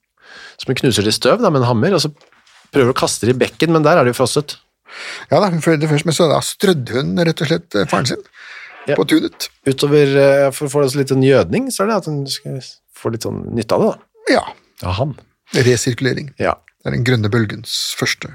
som 0.57 0.73
hun 0.73 0.79
knuser 0.81 1.05
til 1.05 1.13
støv 1.13 1.43
da, 1.45 1.51
med 1.53 1.61
en 1.61 1.69
hammer, 1.69 1.93
og 1.93 2.01
så 2.01 2.09
prøver 2.73 2.89
hun 2.89 2.95
å 2.95 2.97
kaste 2.97 3.29
det 3.29 3.37
i 3.37 3.43
bekken, 3.45 3.75
men 3.77 3.85
der 3.85 4.01
er 4.01 4.09
det 4.09 4.15
jo 4.15 4.23
frosset. 4.23 4.57
Ja 5.29 5.43
da, 5.43 5.51
hun 5.53 5.61
følte 5.61 5.85
det 5.85 5.93
først, 5.93 6.09
men 6.09 6.17
så 6.17 6.31
da 6.31 6.41
strødde 6.41 6.97
hun 6.97 7.13
rett 7.21 7.45
og 7.45 7.51
slett 7.51 7.77
eh, 7.77 7.89
faren 7.91 8.09
sin 8.09 8.25
Ja. 8.87 8.95
på 8.99 9.05
tunet. 9.11 9.49
Utover, 9.67 10.07
eh, 10.17 10.51
for 10.55 10.67
å 10.69 10.71
få 10.71 10.85
litt 10.97 11.11
sånn 11.11 11.25
gjødning, 11.27 11.71
så 11.75 11.83
er 11.85 11.87
det 11.91 11.97
at 11.97 12.07
hun 12.11 12.21
skal 12.31 12.61
få 12.97 13.11
litt 13.13 13.23
sånn 13.27 13.43
nytte 13.57 13.75
av 13.75 13.83
det, 13.83 13.91
da. 13.91 13.99
Ja, 14.37 14.45
Ja, 14.83 14.93
han. 14.93 15.17
resirkulering. 15.55 16.33
Ja. 16.39 16.55
Det 16.85 16.93
er 16.93 16.97
den 16.97 17.05
grønne 17.05 17.31
bølgens 17.33 17.95
første 17.99 18.29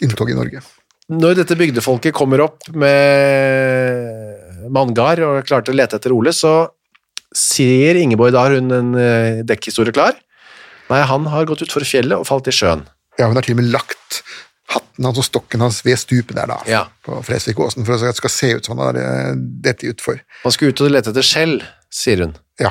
inntog 0.00 0.30
i 0.30 0.34
Norge. 0.38 0.62
Når 1.10 1.34
dette 1.40 1.56
bygdefolket 1.56 2.12
kommer 2.14 2.40
opp 2.44 2.68
med 2.74 4.70
manngard 4.72 5.20
og 5.24 5.38
er 5.40 5.46
klar 5.48 5.64
til 5.64 5.74
å 5.74 5.78
lete 5.80 5.96
etter 5.98 6.12
Ole, 6.16 6.32
så 6.36 6.68
sier 7.34 7.96
Ingeborg 8.00 8.32
da 8.32 8.44
har 8.46 8.56
hun 8.56 8.72
en 8.72 8.94
eh, 8.96 9.42
dekkhistorie 9.48 9.92
klar. 9.96 10.16
Nei, 10.88 11.02
han 11.04 11.26
har 11.28 11.44
gått 11.48 11.64
utfor 11.66 11.84
fjellet 11.84 12.16
og 12.16 12.26
falt 12.28 12.48
i 12.48 12.54
sjøen. 12.54 12.86
Ja, 13.18 13.26
hun 13.28 13.36
har 13.36 13.44
til 13.44 13.56
og 13.56 13.60
med 13.62 13.72
lagt 13.74 14.22
hatten 14.68 15.04
hans 15.08 15.18
og 15.18 15.24
stokken 15.24 15.60
hans 15.64 15.80
ved 15.86 15.96
stupet 16.00 16.36
der, 16.36 16.46
da, 16.50 16.58
Ja. 16.68 16.82
på 17.04 17.22
Fresvikåsen, 17.24 17.84
for 17.86 17.94
at 17.96 18.00
det 18.10 18.16
skal 18.20 18.30
se 18.34 18.50
ut 18.58 18.66
som 18.68 18.76
han 18.78 18.86
har 18.90 19.00
eh, 19.02 19.34
dette 19.64 19.88
utfor. 19.88 20.18
Man 20.44 20.52
skulle 20.52 20.74
ut 20.76 20.80
og 20.84 20.90
lete 20.92 21.10
etter 21.14 21.24
skjell, 21.24 21.58
sier 21.90 22.24
hun. 22.26 22.34
Ja, 22.60 22.70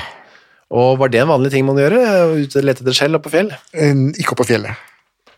Og 0.70 0.98
var 1.00 1.08
det 1.08 1.22
en 1.22 1.28
vanlig 1.30 1.50
ting 1.50 1.64
man 1.64 1.78
gjør? 1.80 1.94
Ut 2.38 2.54
og 2.60 2.64
lete 2.68 2.82
etter 2.84 2.92
skjell 2.94 3.14
oppe 3.16 3.30
på 3.30 3.34
fjell? 3.38 3.50
en- 3.72 4.12
ikke 4.20 4.32
opp 4.36 4.42
på 4.44 4.50
fjellet. 4.52 4.76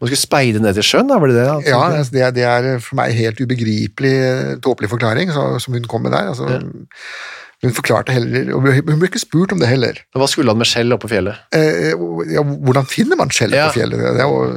Man 0.00 0.08
skulle 0.08 0.16
speide 0.24 0.60
ned 0.64 0.74
til 0.74 0.82
sjøen, 0.82 1.08
da, 1.08 1.18
var 1.20 1.28
det 1.28 1.36
det? 1.36 1.48
altså? 1.48 1.68
Ja, 1.70 1.80
altså, 1.92 2.12
det, 2.12 2.34
det 2.34 2.44
er 2.48 2.78
for 2.80 2.96
meg 2.96 3.12
helt 3.14 3.38
ubegripelig, 3.40 4.12
eh, 4.16 4.56
tåpelig 4.64 4.88
forklaring 4.90 5.30
så, 5.30 5.44
som 5.60 5.74
hun 5.76 5.84
kom 5.84 6.02
med 6.02 6.12
der. 6.12 6.28
Altså, 6.32 6.48
Hun 7.62 7.74
forklarte 7.76 8.14
heller, 8.16 8.54
og 8.56 8.64
hun 8.64 8.98
ble 9.00 9.08
ikke 9.10 9.20
spurt 9.20 9.52
om 9.52 9.58
det 9.60 9.68
heller. 9.68 9.98
Hva 10.16 10.26
skulle 10.32 10.48
han 10.48 10.56
med 10.56 10.68
skjell 10.70 10.94
oppe 10.96 11.04
på 11.04 11.10
fjellet? 11.12 11.36
Eh, 11.52 11.90
ja, 12.32 12.40
hvordan 12.42 12.86
finner 12.88 13.18
man 13.20 13.28
skjell 13.28 13.52
Ja. 13.52 13.66
på 13.68 13.76
fjellet? 13.82 14.00
Det 14.00 14.22
er 14.24 14.30
jo 14.30 14.38
en 14.46 14.54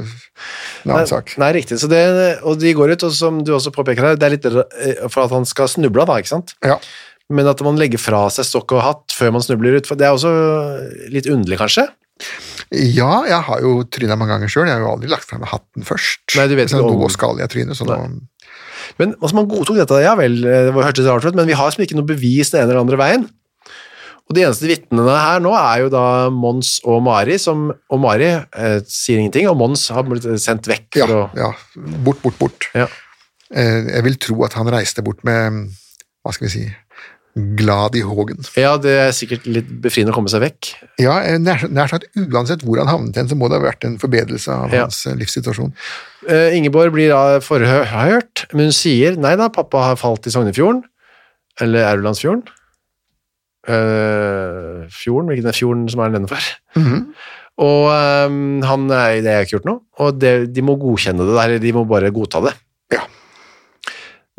annen 0.88 1.02
Nei, 1.02 1.06
sak. 1.12 1.34
nei, 1.38 1.50
riktig. 1.58 1.80
Så 1.84 1.90
det, 1.92 2.04
og 2.48 2.60
de 2.62 2.72
går 2.74 2.94
ut, 2.96 3.04
og 3.04 3.12
som 3.12 3.42
du 3.44 3.52
også 3.58 3.74
påpeker 3.76 4.00
her, 4.08 4.16
det 4.16 4.24
er 4.30 4.36
litt 4.38 4.46
eh, 4.48 5.08
for 5.12 5.26
at 5.26 5.32
han 5.36 5.44
skal 5.46 5.68
snuble, 5.68 6.06
da, 6.08 6.16
ikke 6.24 6.32
sant? 6.32 6.56
Ja. 6.64 6.80
Men 7.30 7.48
at 7.48 7.60
man 7.66 7.76
legger 7.80 8.00
fra 8.00 8.30
seg 8.32 8.46
stokk 8.48 8.72
og 8.78 8.82
hatt 8.84 9.12
før 9.16 9.32
man 9.36 9.42
snubler 9.44 9.76
ut, 9.80 9.88
det 10.00 10.08
er 10.08 10.16
også 10.16 10.32
litt 11.12 11.28
underlig, 11.28 11.60
kanskje? 11.60 11.90
ja, 12.74 13.24
jeg 13.28 13.42
har 13.46 13.60
jo 13.62 13.84
tryna 13.90 14.16
mange 14.18 14.32
ganger 14.36 14.48
sjøl. 14.50 14.68
Jeg 14.70 14.78
har 14.80 14.84
jo 14.86 14.92
aldri 14.96 15.10
lagt 15.12 15.28
fra 15.28 15.38
meg 15.42 15.50
hatten 15.52 15.84
først. 15.86 16.22
Nei, 16.38 16.46
du 16.48 16.56
vet 16.56 16.70
ikke 16.72 16.80
om- 16.86 17.02
Nå 17.02 17.10
skal 17.12 17.38
jeg 17.42 17.50
tryne, 17.52 17.76
så 17.76 17.86
nå 17.86 17.98
Men 19.00 19.16
altså, 19.20 19.36
man 19.40 19.48
godtok 19.52 19.80
dette, 19.80 20.02
ja 20.04 20.14
vel, 20.20 20.40
det 20.44 20.74
hørtes 20.76 21.08
rart 21.10 21.26
ut, 21.28 21.38
men 21.38 21.50
vi 21.50 21.56
har 21.58 21.70
liksom 21.72 21.86
ikke 21.86 21.98
noe 22.00 22.10
bevis 22.10 22.52
den 22.54 22.62
ene 22.64 22.72
eller 22.74 22.84
andre 22.84 23.00
veien. 23.02 23.26
Og 24.24 24.38
de 24.38 24.44
eneste 24.46 24.70
vitnene 24.70 25.16
her 25.20 25.42
nå 25.44 25.52
er 25.60 25.82
jo 25.84 25.90
da 25.92 26.04
Mons 26.32 26.78
og 26.88 27.02
Mari, 27.04 27.36
som, 27.42 27.66
og 27.92 28.00
Mari 28.00 28.30
eh, 28.32 28.78
sier 28.88 29.20
ingenting, 29.20 29.50
og 29.52 29.58
Mons 29.60 29.90
har 29.92 30.06
blitt 30.08 30.28
sendt 30.40 30.70
vekk 30.72 31.02
Ja, 31.02 31.08
å 31.12 31.24
ja. 31.36 31.50
Bort, 32.06 32.22
bort, 32.24 32.38
bort. 32.40 32.70
Ja. 32.78 32.88
Eh, 33.52 33.90
Jeg 33.98 34.06
vil 34.08 34.16
tro 34.24 34.38
at 34.48 34.56
han 34.56 34.72
reiste 34.72 35.04
bort 35.06 35.20
med 35.28 35.66
hva 36.24 36.32
skal 36.32 36.48
vi 36.48 36.54
si 36.54 36.64
glad 37.34 37.96
i 37.98 38.04
hågen. 38.06 38.44
Ja, 38.60 38.76
det 38.78 38.92
er 39.08 39.14
sikkert 39.16 39.48
litt 39.50 39.70
befriende 39.82 40.14
å 40.14 40.18
komme 40.18 40.30
seg 40.30 40.44
vekk. 40.44 40.70
Ja, 41.02 41.16
eh, 41.26 41.40
nær, 41.42 41.64
nær 41.74 41.90
sagt 41.90 42.06
uansett 42.20 42.62
hvor 42.62 42.78
han 42.78 42.92
havnet 42.92 43.18
hen, 43.18 43.30
så 43.32 43.38
må 43.40 43.50
det 43.50 43.58
ha 43.58 43.66
vært 43.66 43.88
en 43.88 43.98
forbedrelse 44.02 44.54
av 44.54 44.74
Ja. 44.74 44.84
hans 44.86 45.00
eh, 45.10 45.16
livssituasjon. 45.18 45.74
Uh, 46.30 46.54
Ingeborg 46.56 46.94
blir 46.94 47.10
da 47.10 47.40
forhørt, 47.44 48.46
men 48.54 48.70
hun 48.70 48.76
sier 48.76 49.18
nei 49.20 49.34
da, 49.40 49.50
pappa 49.50 49.82
har 49.90 49.98
falt 50.00 50.30
i 50.30 50.32
Sognefjorden, 50.36 50.84
eller 51.60 51.90
Aurlandsfjorden. 51.90 52.46
Uh, 53.64 54.84
fjorden, 54.92 55.30
hvilken 55.32 55.48
er 55.50 55.56
fjorden 55.58 55.88
som 55.92 56.02
er 56.04 56.14
nedenfor? 56.14 56.48
Og 57.64 57.84
um, 57.94 58.62
han 58.66 58.88
nei, 58.90 59.22
det 59.22 59.30
har 59.30 59.42
jeg 59.42 59.48
ikke 59.50 59.56
gjort 59.60 59.68
noe, 59.70 59.82
og 60.02 60.18
det, 60.22 60.32
de 60.54 60.64
må 60.66 60.74
godkjenne 60.82 61.26
det 61.28 61.36
der, 61.38 61.58
de 61.62 61.74
må 61.76 61.84
bare 61.90 62.10
godta 62.14 62.42
det. 62.48 62.54
Ja. 62.94 63.04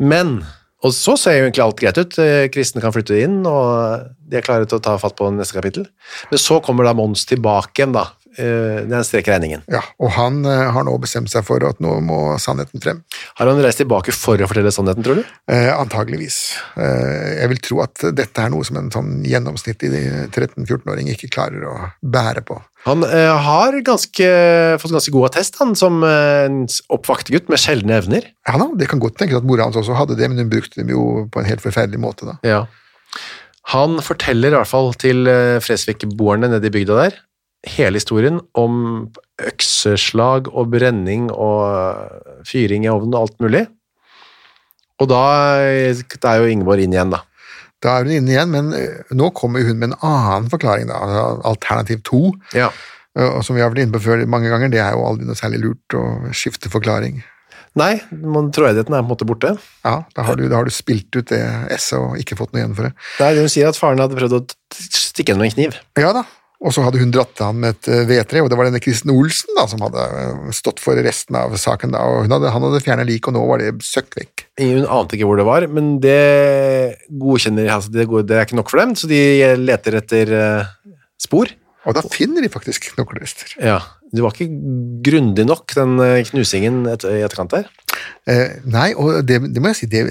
Men, 0.03 0.41
og 0.85 0.93
så 0.93 1.15
ser 1.19 1.39
jo 1.39 1.47
egentlig 1.47 1.65
alt 1.65 1.81
greit 1.81 2.01
ut, 2.01 2.19
Eh, 2.21 2.49
kristne 2.53 2.83
kan 2.83 2.93
flytte 2.95 3.17
inn, 3.21 3.41
og 3.49 4.05
de 4.29 4.37
er 4.39 4.45
klare 4.45 4.67
til 4.69 4.79
å 4.79 4.83
ta 4.83 4.95
fatt 5.01 5.17
på 5.17 5.29
neste 5.33 5.57
kapittel. 5.57 5.87
Men 6.31 6.41
så 6.41 6.61
kommer 6.63 6.87
da 6.87 6.95
Mons 6.97 7.25
tilbake 7.27 7.81
igjen 7.81 7.95
da, 7.95 8.11
Den 8.35 8.89
det 8.89 8.91
er 8.91 8.99
en 8.99 9.07
strek 9.07 9.29
i 9.29 9.31
regningen. 9.31 9.61
Ja, 9.71 9.79
og 9.95 10.09
han 10.17 10.41
eh, 10.43 10.65
har 10.75 10.83
nå 10.83 10.91
bestemt 10.99 11.31
seg 11.31 11.45
for 11.47 11.63
at 11.63 11.79
nå 11.79 11.93
må 12.03 12.35
sannheten 12.41 12.83
frem. 12.83 12.99
Har 13.39 13.47
han 13.47 13.61
reist 13.63 13.79
tilbake 13.79 14.11
for 14.11 14.35
å 14.35 14.49
fortelle 14.49 14.73
sannheten, 14.75 15.05
tror 15.07 15.21
du? 15.21 15.29
Eh, 15.47 15.71
antageligvis. 15.71 16.39
Eh, 16.75 17.39
jeg 17.39 17.53
vil 17.53 17.63
tro 17.63 17.79
at 17.85 18.03
dette 18.11 18.43
er 18.43 18.51
noe 18.51 18.67
som 18.67 18.81
en 18.81 18.91
sånn 18.91 19.21
gjennomsnittlig 19.23 20.03
13-14-åring 20.33 21.13
ikke 21.15 21.31
klarer 21.31 21.63
å 21.63 21.77
bære 22.03 22.43
på. 22.43 22.59
Han 22.85 23.05
eh, 23.07 23.33
har 23.47 23.75
ganske, 23.85 24.25
fått 24.81 24.93
ganske 24.93 25.13
god 25.13 25.31
attest, 25.31 25.57
han, 25.61 25.73
som 25.77 26.03
eh, 26.05 26.45
en 26.45 26.59
oppvakt 26.93 27.31
gutt 27.33 27.49
med 27.49 27.61
sjeldne 27.61 27.97
evner. 27.97 28.27
Ja 28.45 28.59
da, 28.61 28.69
Det 28.77 28.89
kan 28.91 29.01
godt 29.01 29.17
tenkes 29.21 29.41
at 29.41 29.47
mora 29.47 29.65
hans 29.65 29.79
også 29.81 29.97
hadde 29.97 30.17
det, 30.19 30.29
men 30.29 30.43
hun 30.43 30.51
brukte 30.51 30.81
dem 30.81 30.93
jo 30.93 31.25
på 31.33 31.41
en 31.41 31.49
helt 31.49 31.65
forferdelig 31.65 32.01
måte. 32.01 32.29
da. 32.29 32.37
Ja. 32.45 32.65
Han 33.73 33.97
forteller 34.05 34.53
i 34.53 34.59
hvert 34.59 34.69
fall 34.69 34.93
til 35.01 35.25
eh, 35.31 35.57
Fresvik-boerne 35.65 36.51
nede 36.51 36.69
i 36.69 36.75
bygda 36.75 36.99
der 37.01 37.23
hele 37.65 37.99
historien 37.99 38.39
om 38.57 39.07
økseslag 39.41 40.49
og 40.53 40.71
brenning 40.73 41.29
og 41.33 41.61
eh, 41.69 42.43
fyring 42.47 42.85
i 42.85 42.91
ovnen 42.91 43.15
og 43.15 43.25
alt 43.25 43.39
mulig. 43.43 43.65
Og 45.01 45.09
da 45.11 45.23
eh, 45.65 46.03
da 46.21 46.35
er 46.35 46.43
jo 46.43 46.51
Ingeborg 46.53 46.85
inn 46.85 46.95
igjen, 46.95 47.13
da. 47.13 47.23
Da 47.83 47.97
er 47.99 48.07
hun 48.07 48.15
inne 48.15 48.33
igjen, 48.33 48.51
men 48.53 48.73
eh, 48.77 49.13
nå 49.15 49.29
kommer 49.37 49.65
hun 49.67 49.79
med 49.81 49.91
en 49.91 49.99
annen 49.99 50.49
forklaring, 50.51 50.89
da, 50.89 51.01
altså 51.03 51.49
alternativ 51.51 52.03
to. 52.07 52.21
Ja. 52.55 52.71
Og 53.15 53.39
som 53.47 53.55
vi 53.55 53.61
har 53.63 53.71
vært 53.71 53.85
inne 53.85 53.95
på 53.95 54.03
før 54.03 54.25
mange 54.27 54.49
ganger, 54.51 54.71
det 54.73 54.81
er 54.83 54.95
jo 54.95 55.05
aldri 55.07 55.27
noe 55.27 55.39
særlig 55.39 55.61
lurt 55.63 55.95
å 55.95 56.03
skifte 56.35 56.71
forklaring. 56.71 57.21
Nei, 57.79 57.97
man, 58.11 58.49
troverdigheten 58.55 58.95
er 58.95 59.03
på 59.03 59.05
en 59.05 59.11
måte 59.11 59.27
borte. 59.27 59.51
Ja, 59.83 59.95
da 60.15 60.23
har 60.27 60.37
du, 60.39 60.45
da 60.51 60.61
har 60.61 60.67
du 60.67 60.71
spilt 60.71 61.11
ut 61.15 61.27
det 61.31 61.41
esset 61.75 61.99
og 61.99 62.15
ikke 62.19 62.37
fått 62.39 62.53
noe 62.53 62.61
igjen 62.61 62.75
for 62.75 62.87
det. 62.87 62.93
Nei, 63.19 63.31
Hun 63.39 63.51
sier 63.51 63.71
at 63.71 63.79
faren 63.79 63.99
hadde 64.03 64.15
prøvd 64.15 64.35
å 64.37 64.41
stikke 64.75 65.33
henne 65.33 65.43
med 65.43 65.51
en 65.51 65.57
kniv. 65.57 65.79
Ja 65.99 66.13
da, 66.15 66.23
og 66.65 66.73
så 66.73 66.83
hadde 66.85 67.01
hun 67.01 67.11
dratt 67.13 67.35
til 67.37 67.45
han 67.45 67.59
med 67.61 67.75
et 67.75 67.89
eh, 67.93 68.05
vedtre, 68.09 68.41
og 68.41 68.49
det 68.49 68.57
var 68.57 68.69
denne 68.69 68.81
Kristen 68.81 69.13
Olsen 69.13 69.53
da, 69.57 69.67
som 69.69 69.83
hadde 69.85 70.05
eh, 70.21 70.47
stått 70.55 70.81
for 70.81 70.97
resten 71.05 71.37
av 71.37 71.53
saken 71.61 71.93
da, 71.93 72.01
og 72.09 72.31
hadde, 72.31 72.53
han 72.53 72.65
hadde 72.65 72.81
fjernet 72.85 73.09
lik, 73.09 73.29
og 73.29 73.37
nå 73.37 73.43
var 73.49 73.61
det 73.61 73.73
søkk 73.85 74.17
vekk. 74.17 74.47
Hun 74.63 74.87
ante 74.89 75.17
ikke 75.17 75.29
hvor 75.29 75.41
det 75.41 75.47
var, 75.47 75.67
men 75.69 75.95
det 76.03 76.17
godkjenner 77.21 77.69
altså 77.75 77.93
det, 77.93 78.07
går, 78.09 78.25
det 78.25 78.39
er 78.39 78.49
ikke 78.49 78.57
nok 78.61 78.73
for 78.73 78.81
dem, 78.81 78.95
så 78.97 79.11
de 79.11 79.21
leter 79.61 79.99
etter 80.01 80.33
eh, 80.39 80.73
spor. 81.21 81.53
Og 81.85 81.93
da 81.93 82.01
finner 82.09 82.41
de 82.41 82.49
faktisk 82.49 82.89
knoklerester. 82.95 83.59
Ja, 83.61 83.77
Det 84.15 84.23
var 84.23 84.33
ikke 84.33 84.49
grundig 85.05 85.45
nok, 85.45 85.73
den 85.77 85.99
eh, 86.01 86.23
knusingen 86.25 86.85
i 86.87 86.95
etterkant 86.95 87.53
der. 87.53 87.69
Eh, 88.25 88.55
nei, 88.69 88.87
og 88.97 89.21
det, 89.27 89.37
det 89.53 89.61
må 89.61 89.69
jeg 89.71 89.77
si, 89.79 89.89
det, 89.91 90.01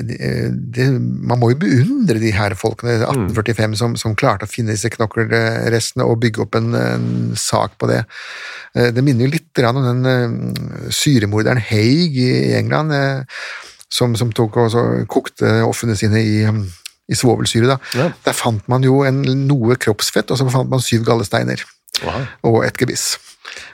det, 0.74 0.86
man 1.00 1.40
må 1.40 1.50
jo 1.52 1.58
beundre 1.64 2.20
de 2.22 2.30
her 2.34 2.54
folkene, 2.58 2.96
1845, 3.02 3.76
som, 3.80 3.96
som 4.00 4.14
klarte 4.18 4.46
å 4.46 4.50
finne 4.50 4.74
disse 4.76 4.90
knokkelrestene 4.94 6.06
og 6.06 6.20
bygge 6.22 6.44
opp 6.46 6.58
en, 6.60 6.70
en 6.78 7.08
sak 7.38 7.74
på 7.80 7.90
det. 7.90 8.04
Eh, 8.78 8.90
det 8.94 9.04
minner 9.06 9.26
jo 9.26 9.34
litt 9.34 9.64
om 9.64 9.82
den 9.82 10.06
uh, 10.06 10.88
syremorderen 10.94 11.62
Haig 11.70 12.16
i 12.22 12.30
England, 12.58 12.94
eh, 12.94 13.44
som, 13.90 14.16
som 14.18 14.32
kokte 14.34 15.52
ofrene 15.66 15.98
sine 15.98 16.22
i, 16.22 16.40
um, 16.48 16.64
i 17.10 17.18
svovelsyre. 17.18 17.74
Da. 17.74 17.78
Ja. 17.98 18.08
Der 18.26 18.36
fant 18.38 18.66
man 18.70 18.86
jo 18.86 19.02
en, 19.06 19.22
noe 19.48 19.78
kroppsfett, 19.78 20.30
og 20.30 20.40
så 20.40 20.48
fant 20.50 20.70
man 20.70 20.82
syv 20.82 21.06
gallesteiner 21.06 21.62
Wow. 22.02 22.24
og 22.50 22.64
et 22.66 22.78
gebiss. 22.80 23.14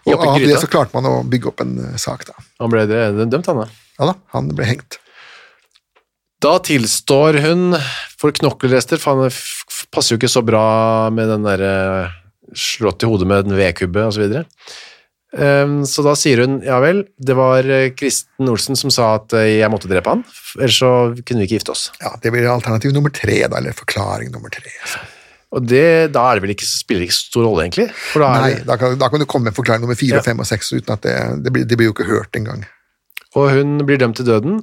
Og 0.09 0.21
av 0.27 0.39
det 0.41 0.59
så 0.61 0.69
klarte 0.71 0.97
man 0.97 1.09
å 1.09 1.21
bygge 1.29 1.51
opp 1.53 1.63
en 1.65 1.77
eh, 1.85 1.97
sak, 2.01 2.27
da. 2.29 2.35
Han 2.61 2.73
ble 2.73 2.87
det- 2.91 3.29
dømt, 3.31 3.47
han 3.47 3.63
da. 3.63 3.69
Ja 4.01 4.11
da, 4.11 4.17
han 4.35 4.49
ble 4.57 4.65
hengt. 4.71 4.97
Da 6.41 6.55
tilstår 6.65 7.37
hun 7.45 7.75
for 8.21 8.33
knokkelrester, 8.33 9.01
for 9.01 9.27
han 9.27 9.35
passer 9.93 10.15
jo 10.15 10.21
ikke 10.21 10.33
så 10.33 10.41
bra 10.47 10.65
med 11.13 11.29
den 11.29 11.45
der 11.45 11.65
eh, 11.67 12.15
slått 12.57 13.05
i 13.05 13.11
hodet 13.11 13.29
med 13.29 13.45
en 13.51 13.59
vedkubbe 13.59 14.07
og 14.09 14.17
så. 14.17 14.25
Ehm, 15.37 15.83
Så 15.87 16.03
da 16.03 16.17
sier 16.19 16.43
hun, 16.43 16.59
ja 16.65 16.81
vel, 16.83 17.05
det 17.21 17.37
var 17.39 17.69
eh, 17.69 17.91
Kristen 17.93 18.49
Olsen 18.51 18.79
som 18.79 18.91
sa 18.95 19.13
at 19.21 19.37
eh, 19.37 19.61
jeg 19.61 19.71
måtte 19.71 19.91
drepe 19.91 20.17
han, 20.17 20.25
ellers 20.59 20.81
så 20.81 20.91
kunne 21.21 21.45
vi 21.45 21.51
ikke 21.51 21.61
gifte 21.61 21.77
oss. 21.77 21.87
Ja, 22.01 22.17
Det 22.23 22.33
blir 22.33 22.49
alternativ 22.51 22.97
nummer 22.97 23.13
tre, 23.15 23.43
da, 23.47 23.61
eller 23.61 23.77
forklaring 23.77 24.33
nummer 24.33 24.51
tre. 24.55 24.73
Og 25.51 25.67
det, 25.67 26.11
da 26.15 26.25
er 26.31 26.39
det 26.39 26.47
vel 26.47 26.55
ikke, 26.55 26.67
spiller 26.67 27.03
det 27.05 27.11
ikke 27.11 27.19
så 27.21 27.29
stor 27.29 27.47
rolle 27.51 27.67
egentlig? 27.69 27.89
Da 28.15 28.33
Nei, 28.47 28.53
da 28.65 28.77
kan, 28.81 28.97
da 28.99 29.09
kan 29.13 29.21
du 29.23 29.27
komme 29.29 29.51
med 29.51 29.57
forklaring 29.61 29.85
nummer 29.85 29.99
fire, 29.99 30.21
Ja. 30.23 30.25
fem 30.25 30.41
og 30.41 30.47
seks 30.49 30.73
uten 30.73 30.95
at 30.95 31.03
det, 31.05 31.17
det, 31.45 31.53
blir, 31.53 31.65
det 31.67 31.77
blir 31.79 31.91
jo 31.91 31.95
ikke 31.99 32.09
hørt 32.11 32.39
engang. 32.39 32.65
Og 33.39 33.51
hun 33.55 33.79
blir 33.87 34.01
dømt 34.03 34.17
til 34.21 34.27
døden 34.29 34.61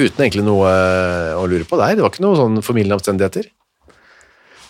uten 0.00 0.22
egentlig 0.24 0.44
noe 0.46 0.68
eh, 0.70 1.32
å 1.36 1.44
lure 1.50 1.66
på 1.68 1.76
der. 1.80 1.96
Det 1.98 2.04
var 2.04 2.12
ikke 2.14 2.24
noe 2.24 2.38
sånn 2.38 2.60
formildende 2.64 2.96
omstendigheter. 2.96 3.50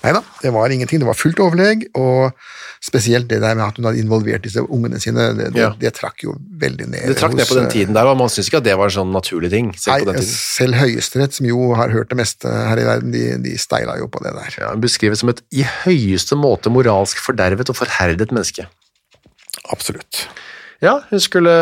Nei 0.01 0.15
da, 0.17 0.23
det 0.41 0.49
var 0.55 0.73
ingenting. 0.73 1.03
Det 1.03 1.07
var 1.07 1.17
fullt 1.19 1.39
overlegg, 1.45 1.83
og 2.01 2.33
spesielt 2.81 3.29
det 3.29 3.43
der 3.43 3.53
med 3.59 3.67
at 3.67 3.77
hun 3.77 3.85
hadde 3.91 4.01
involvert 4.01 4.41
disse 4.47 4.63
ungene 4.65 4.97
sine, 4.99 5.27
det, 5.37 5.51
det, 5.53 5.61
Ja. 5.61 5.69
det 5.77 5.91
trakk 5.99 6.25
jo 6.25 6.33
veldig 6.63 6.87
ned. 6.89 7.05
Det 7.13 7.19
trakk 7.21 7.37
ned 7.37 7.45
på 7.51 7.59
den 7.59 7.67
eh, 7.69 7.75
tiden 7.75 7.95
der, 7.99 8.09
og 8.09 8.17
man 8.17 8.33
syns 8.33 8.49
ikke 8.49 8.63
at 8.63 8.67
det 8.71 8.79
var 8.81 8.89
en 8.89 8.97
sånn 8.97 9.13
naturlig 9.13 9.51
ting. 9.53 9.69
selv 9.77 9.93
Nei, 9.93 10.01
på 10.01 10.09
den 10.09 10.23
tiden. 10.23 10.33
selv 10.41 10.79
Høyesterett, 10.81 11.37
som 11.37 11.51
jo 11.51 11.69
har 11.77 11.93
hørt 11.93 12.09
det 12.15 12.17
meste 12.23 12.49
her 12.49 12.81
i 12.81 12.89
verden, 12.89 13.13
de, 13.13 13.27
de 13.45 13.53
steila 13.61 13.99
jo 14.01 14.09
på 14.09 14.25
det 14.25 14.33
der. 14.41 14.57
Ja, 14.65 14.73
hun 14.73 14.81
beskrives 14.89 15.21
som 15.21 15.29
et 15.35 15.45
i 15.53 15.67
høyeste 15.85 16.41
måte 16.41 16.73
moralsk 16.73 17.21
fordervet 17.21 17.69
og 17.69 17.77
forherdet 17.85 18.33
menneske. 18.33 18.67
Absolutt. 19.69 20.25
Ja, 20.81 21.01
hun 21.11 21.21
skulle 21.21 21.53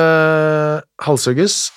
halshugges, 1.03 1.71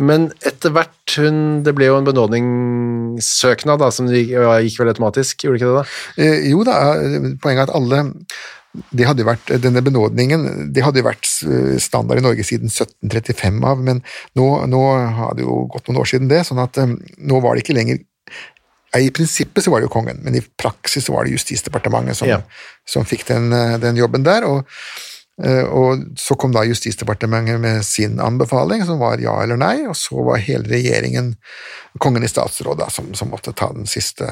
men 0.00 0.30
etter 0.48 0.72
hvert 0.74 1.16
hun, 1.20 1.62
Det 1.62 1.74
ble 1.76 1.90
jo 1.90 1.98
en 2.00 2.06
benådningssøknad 2.08 3.78
da, 3.82 3.90
som 3.92 4.08
gikk, 4.10 4.32
gikk 4.64 4.78
vel 4.80 4.90
automatisk, 4.94 5.44
gjorde 5.44 5.58
det 5.58 5.62
ikke 5.62 5.70
det 5.70 5.76
da? 5.76 5.84
Eh, 6.24 6.48
jo 6.50 6.64
da, 6.66 6.76
eh, 6.96 7.28
poenget 7.42 7.66
er 7.66 7.70
at 7.70 7.76
alle 7.76 8.02
det 8.96 9.04
hadde 9.04 9.20
jo 9.20 9.28
vært, 9.28 9.50
Denne 9.60 9.82
benådningen 9.84 10.72
det 10.72 10.80
hadde 10.82 11.02
jo 11.02 11.04
vært 11.04 11.28
eh, 11.44 11.74
standard 11.82 12.22
i 12.22 12.24
Norge 12.24 12.44
siden 12.48 12.72
1735 12.72 13.60
av, 13.68 13.82
men 13.84 14.00
nå, 14.38 14.46
nå 14.72 14.80
har 15.18 15.36
det 15.36 15.44
jo 15.44 15.66
gått 15.68 15.90
noen 15.90 16.00
år 16.00 16.08
siden 16.08 16.30
det, 16.32 16.40
sånn 16.48 16.62
at 16.64 16.80
eh, 16.80 16.94
nå 17.20 17.42
var 17.44 17.54
det 17.54 17.66
ikke 17.66 17.76
lenger 17.76 18.00
I 18.96 19.10
prinsippet 19.12 19.64
så 19.64 19.70
var 19.72 19.80
det 19.80 19.90
jo 19.90 19.94
kongen, 19.94 20.18
men 20.24 20.34
i 20.36 20.42
praksis 20.60 21.04
så 21.04 21.14
var 21.14 21.24
det 21.28 21.36
Justisdepartementet 21.36 22.16
som, 22.16 22.28
Ja. 22.32 22.40
som 22.88 23.04
fikk 23.04 23.26
den, 23.28 23.52
eh, 23.52 23.76
den 23.80 24.00
jobben 24.00 24.24
der. 24.24 24.48
og 24.48 24.64
eh, 24.64 25.11
og 25.42 26.04
så 26.20 26.36
kom 26.38 26.52
da 26.54 26.60
Justisdepartementet 26.62 27.58
med 27.58 27.80
sin 27.82 28.20
anbefaling, 28.22 28.84
som 28.86 29.00
var 29.00 29.18
ja 29.18 29.32
eller 29.42 29.58
nei, 29.58 29.74
og 29.90 29.96
så 29.98 30.22
var 30.22 30.42
hele 30.44 30.70
regjeringen, 30.70 31.32
kongen 31.98 32.22
i 32.22 32.30
statsråd, 32.30 32.78
da, 32.78 32.86
som, 32.94 33.10
som 33.18 33.32
måtte 33.32 33.54
ta 33.58 33.72
den 33.74 33.88
siste 33.90 34.28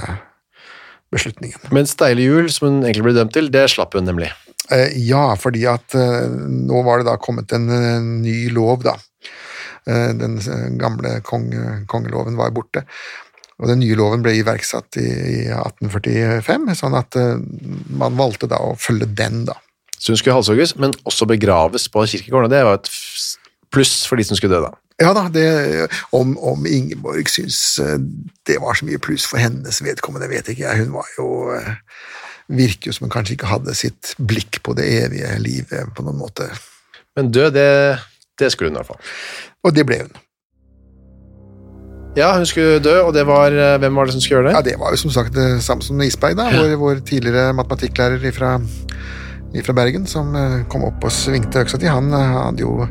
beslutningen. 1.11 1.59
Men 1.75 1.89
steile 1.91 2.23
hjul, 2.23 2.51
som 2.53 2.69
hun 2.69 2.85
egentlig 2.85 3.09
ble 3.09 3.17
dømt 3.19 3.35
til, 3.35 3.51
det 3.53 3.67
slapp 3.73 3.97
hun 3.99 4.07
nemlig. 4.07 4.31
Eh, 4.71 4.95
ja, 5.03 5.33
fordi 5.39 5.65
at 5.71 5.97
eh, 5.99 6.29
nå 6.31 6.83
var 6.87 7.01
det 7.01 7.11
da 7.11 7.17
kommet 7.23 7.53
en 7.57 7.67
eh, 7.75 7.97
ny 8.23 8.37
lov, 8.55 8.85
da. 8.87 8.95
Eh, 9.89 10.11
den 10.15 10.39
eh, 10.39 10.69
gamle 10.79 11.19
konge, 11.27 11.83
kongeloven 11.91 12.39
var 12.39 12.55
borte. 12.55 12.85
Og 13.61 13.69
den 13.69 13.83
nye 13.83 13.97
loven 13.99 14.23
ble 14.25 14.37
iverksatt 14.39 14.97
i, 15.01 15.09
i 15.09 15.41
1845, 15.53 16.71
sånn 16.79 16.97
at 16.97 17.19
eh, 17.19 17.35
man 18.01 18.17
valgte 18.21 18.49
da 18.51 18.63
å 18.63 18.77
følge 18.79 19.11
den, 19.19 19.45
da. 19.51 19.59
Så 20.01 20.13
hun 20.13 20.21
skulle 20.21 20.37
halshogges, 20.39 20.77
men 20.81 20.95
også 21.05 21.29
begraves 21.29 21.89
på 21.93 22.07
kirkegården, 22.09 22.49
og 22.49 22.55
det 22.55 22.63
var 22.65 22.79
et 22.81 22.89
pluss 23.73 24.07
for 24.09 24.17
de 24.17 24.25
som 24.25 24.39
skulle 24.39 24.57
dø 24.57 24.63
da. 24.65 24.73
Ja 25.01 25.13
da, 25.17 25.27
det, 25.33 25.89
om, 26.13 26.35
om 26.45 26.67
Ingeborg 26.69 27.29
syns 27.33 27.79
eh, 27.81 27.97
det 28.49 28.59
var 28.61 28.77
så 28.77 28.89
mye 28.89 29.01
pluss 29.01 29.25
for 29.29 29.41
hennes 29.41 29.81
vedkommende, 29.85 30.29
vet 30.29 30.51
ikke 30.53 30.67
jeg. 30.67 30.85
Hun 30.85 30.97
var 30.99 31.13
jo 31.19 31.29
eh, 31.57 31.77
Virker 32.51 32.91
jo 32.91 32.97
som 32.97 33.05
hun 33.07 33.13
kanskje 33.15 33.37
ikke 33.37 33.47
hadde 33.47 33.77
sitt 33.79 34.17
blikk 34.19 34.59
på 34.67 34.73
det 34.75 34.89
evige 35.05 35.29
livet 35.39 35.93
på 35.95 36.03
noen 36.03 36.19
måte. 36.19 36.49
Men 37.15 37.29
dø, 37.31 37.45
det, 37.55 38.01
det 38.43 38.49
skulle 38.51 38.73
hun 38.73 38.75
i 38.75 38.81
hvert 38.81 38.91
fall. 38.91 38.99
Og 39.63 39.77
det 39.77 39.85
ble 39.87 40.01
hun. 40.01 40.11
Ja, 42.19 42.33
hun 42.35 42.49
skulle 42.51 42.81
dø, 42.83 42.97
og 43.07 43.15
det 43.15 43.23
var, 43.29 43.55
eh, 43.55 43.77
hvem 43.79 43.95
var 43.95 44.09
det 44.11 44.17
som 44.17 44.25
skulle 44.25 44.41
gjøre 44.41 44.49
det? 44.49 44.57
Ja, 44.57 44.65
det? 44.67 44.75
det 44.75 44.83
var 44.83 44.97
jo 44.97 44.99
som 45.05 45.15
sagt 45.15 45.39
eh, 45.39 45.61
Samson 45.63 46.03
Isberg, 46.03 46.35
da, 46.41 46.49
vår, 46.57 46.75
vår 46.81 47.05
tidligere 47.07 47.55
matematikklærer 47.55 48.35
fra 48.35 48.57
Bergen, 49.53 50.07
som 50.07 50.35
eh, 50.37 50.63
kom 50.71 50.85
opp 50.87 51.05
og 51.05 51.13
svingte 51.15 51.65
øksa 51.65 51.79
til. 51.81 51.91
Han 51.91 52.13
eh, 52.15 52.35
hadde 52.37 52.65
jo 52.65 52.87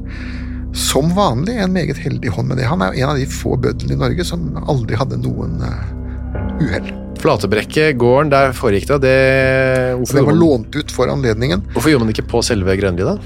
som 0.75 1.09
vanlig 1.15 1.57
en 1.57 1.73
meget 1.73 1.97
heldig 1.97 2.31
hånd 2.35 2.51
med 2.51 2.59
det. 2.59 2.67
Han 2.69 2.83
er 2.85 2.97
en 2.99 3.13
av 3.13 3.19
de 3.19 3.25
få 3.29 3.55
bødlene 3.57 3.95
i 3.95 3.99
Norge 3.99 4.25
som 4.27 4.51
aldri 4.69 4.99
hadde 4.99 5.21
noen 5.23 5.59
eh, 5.65 5.93
uhell. 6.61 6.89
Flatebrekket, 7.19 7.97
gården, 7.99 8.31
der 8.31 8.53
foregikk 8.55 8.87
det, 8.93 8.99
det 9.03 9.15
hvorfor, 9.97 10.19
det 10.19 10.23
var 10.23 10.35
man, 10.35 10.39
lånt 10.39 10.75
ut 10.77 10.93
for 10.93 11.11
anledningen. 11.11 11.65
hvorfor 11.73 11.91
gjorde 11.91 12.05
man 12.05 12.13
det 12.13 12.19
ikke 12.19 12.31
på 12.31 12.43
selve 12.47 12.77
Grønli, 12.79 13.03
da? 13.03 13.17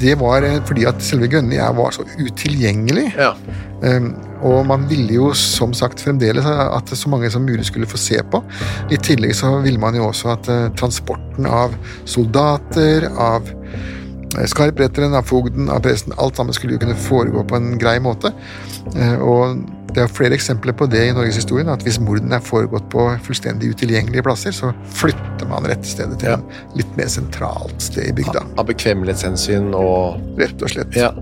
Det 0.00 0.14
var 0.18 0.46
fordi 0.64 0.86
at 0.88 1.04
selve 1.04 1.28
Grønli 1.30 1.60
var 1.60 1.92
så 1.94 2.06
utilgjengelig. 2.16 3.10
Ja. 3.18 3.34
Um, 3.84 4.14
og 4.44 4.66
man 4.68 4.86
ville 4.88 5.16
jo 5.16 5.30
som 5.36 5.74
sagt 5.76 6.02
fremdeles 6.04 6.46
at 6.46 6.92
så 6.92 7.10
mange 7.12 7.30
som 7.32 7.44
mulig 7.44 7.66
skulle 7.68 7.88
få 7.88 8.00
se 8.00 8.20
på. 8.30 8.40
I 8.92 9.00
tillegg 9.00 9.34
så 9.36 9.58
ville 9.64 9.80
man 9.80 9.96
jo 9.96 10.08
også 10.10 10.34
at 10.34 10.48
eh, 10.52 10.66
transporten 10.78 11.48
av 11.48 11.72
soldater, 12.08 13.08
av 13.08 13.48
eh, 13.48 14.44
skarpretteren, 14.50 15.16
av 15.16 15.24
fogden, 15.28 15.70
av 15.72 15.80
presten, 15.84 16.12
alt 16.20 16.36
sammen 16.36 16.56
skulle 16.56 16.76
jo 16.76 16.82
kunne 16.84 16.98
foregå 17.06 17.44
på 17.48 17.56
en 17.56 17.72
grei 17.80 17.96
måte. 18.04 18.34
Eh, 18.92 19.16
og 19.24 19.64
det 19.94 20.02
er 20.02 20.10
flere 20.12 20.34
eksempler 20.36 20.74
på 20.76 20.88
det 20.90 21.04
i 21.08 21.14
norgeshistorien, 21.14 21.70
at 21.70 21.84
hvis 21.86 22.00
mordene 22.02 22.36
er 22.36 22.44
foregått 22.44 22.88
på 22.92 23.06
fullstendig 23.24 23.70
utilgjengelige 23.76 24.26
plasser, 24.26 24.52
så 24.52 24.72
flytter 24.98 25.48
man 25.48 25.68
rettestedet 25.70 26.18
til 26.20 26.34
Ja. 26.34 26.40
en 26.40 26.76
litt 26.76 26.96
mer 26.98 27.08
sentralt 27.08 27.80
sted 27.80 28.10
i 28.10 28.16
bygda. 28.20 28.42
Av 28.58 28.66
bekvemmelighetshensyn 28.66 29.72
og 29.78 30.20
Rett 30.40 30.60
og 30.62 30.68
slett. 30.68 30.96
Ja. 30.98 31.12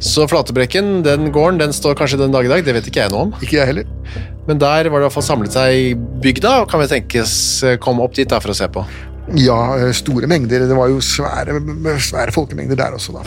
Så 0.00 0.24
Flatebrekken, 0.28 1.02
den 1.04 1.28
gården, 1.28 1.58
den 1.60 1.74
står 1.76 1.98
kanskje 1.98 2.22
den 2.22 2.32
dag 2.32 2.46
i 2.46 2.48
dag, 2.48 2.64
det 2.64 2.72
vet 2.72 2.86
ikke 2.88 3.02
jeg 3.02 3.12
noe 3.12 3.26
om. 3.26 3.32
Ikke 3.44 3.58
jeg 3.58 3.68
heller. 3.68 3.88
Men 4.46 4.60
der 4.62 4.88
var 4.88 4.96
det 4.96 5.04
i 5.04 5.04
hvert 5.04 5.16
fall 5.18 5.26
samlet 5.26 5.52
seg 5.52 6.00
bygda, 6.24 6.62
og 6.62 6.70
kan 6.72 6.80
vi 6.80 6.88
tenkes 6.88 7.34
eh, 7.68 7.76
komme 7.82 8.06
opp 8.06 8.16
dit 8.16 8.28
da 8.30 8.38
for 8.40 8.54
å 8.54 8.56
se 8.56 8.68
på. 8.72 8.84
Ja, 9.36 9.58
eh, 9.76 9.92
store 9.92 10.30
mengder. 10.30 10.64
Det 10.70 10.78
var 10.78 10.88
jo 10.88 11.02
svære, 11.04 11.58
svære 12.00 12.32
folkemengder 12.32 12.80
der 12.80 12.96
også, 12.96 13.12
da. 13.18 13.24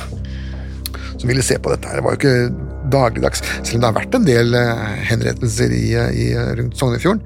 Som 1.14 1.30
ville 1.30 1.46
se 1.46 1.60
på 1.62 1.72
dette 1.72 1.88
her. 1.88 2.02
Det 2.02 2.08
var 2.08 2.18
jo 2.18 2.22
ikke 2.24 2.90
dagligdags. 2.94 3.46
Selv 3.62 3.78
om 3.78 3.84
det 3.84 3.92
har 3.92 4.00
vært 4.00 4.18
en 4.18 4.28
del 4.28 4.58
eh, 4.58 4.84
henrettelser 5.12 5.78
i, 5.78 5.86
i, 5.94 6.28
rundt 6.58 6.82
Sognefjorden. 6.82 7.22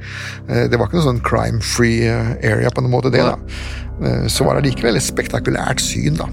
Det 0.67 0.75
var 0.75 0.89
ikke 0.89 0.99
noe 0.99 1.07
sånn 1.07 1.23
crime-free 1.23 2.03
eh, 2.11 2.35
area 2.51 2.73
på 2.73 2.83
noen 2.83 2.97
måte, 2.99 3.15
det, 3.15 3.23
da. 3.23 3.39
Så 4.29 4.45
var 4.45 4.53
det 4.53 4.67
allikevel 4.67 4.99
et 4.99 5.07
spektakulært 5.07 5.81
syn, 5.81 6.19
da. 6.19 6.27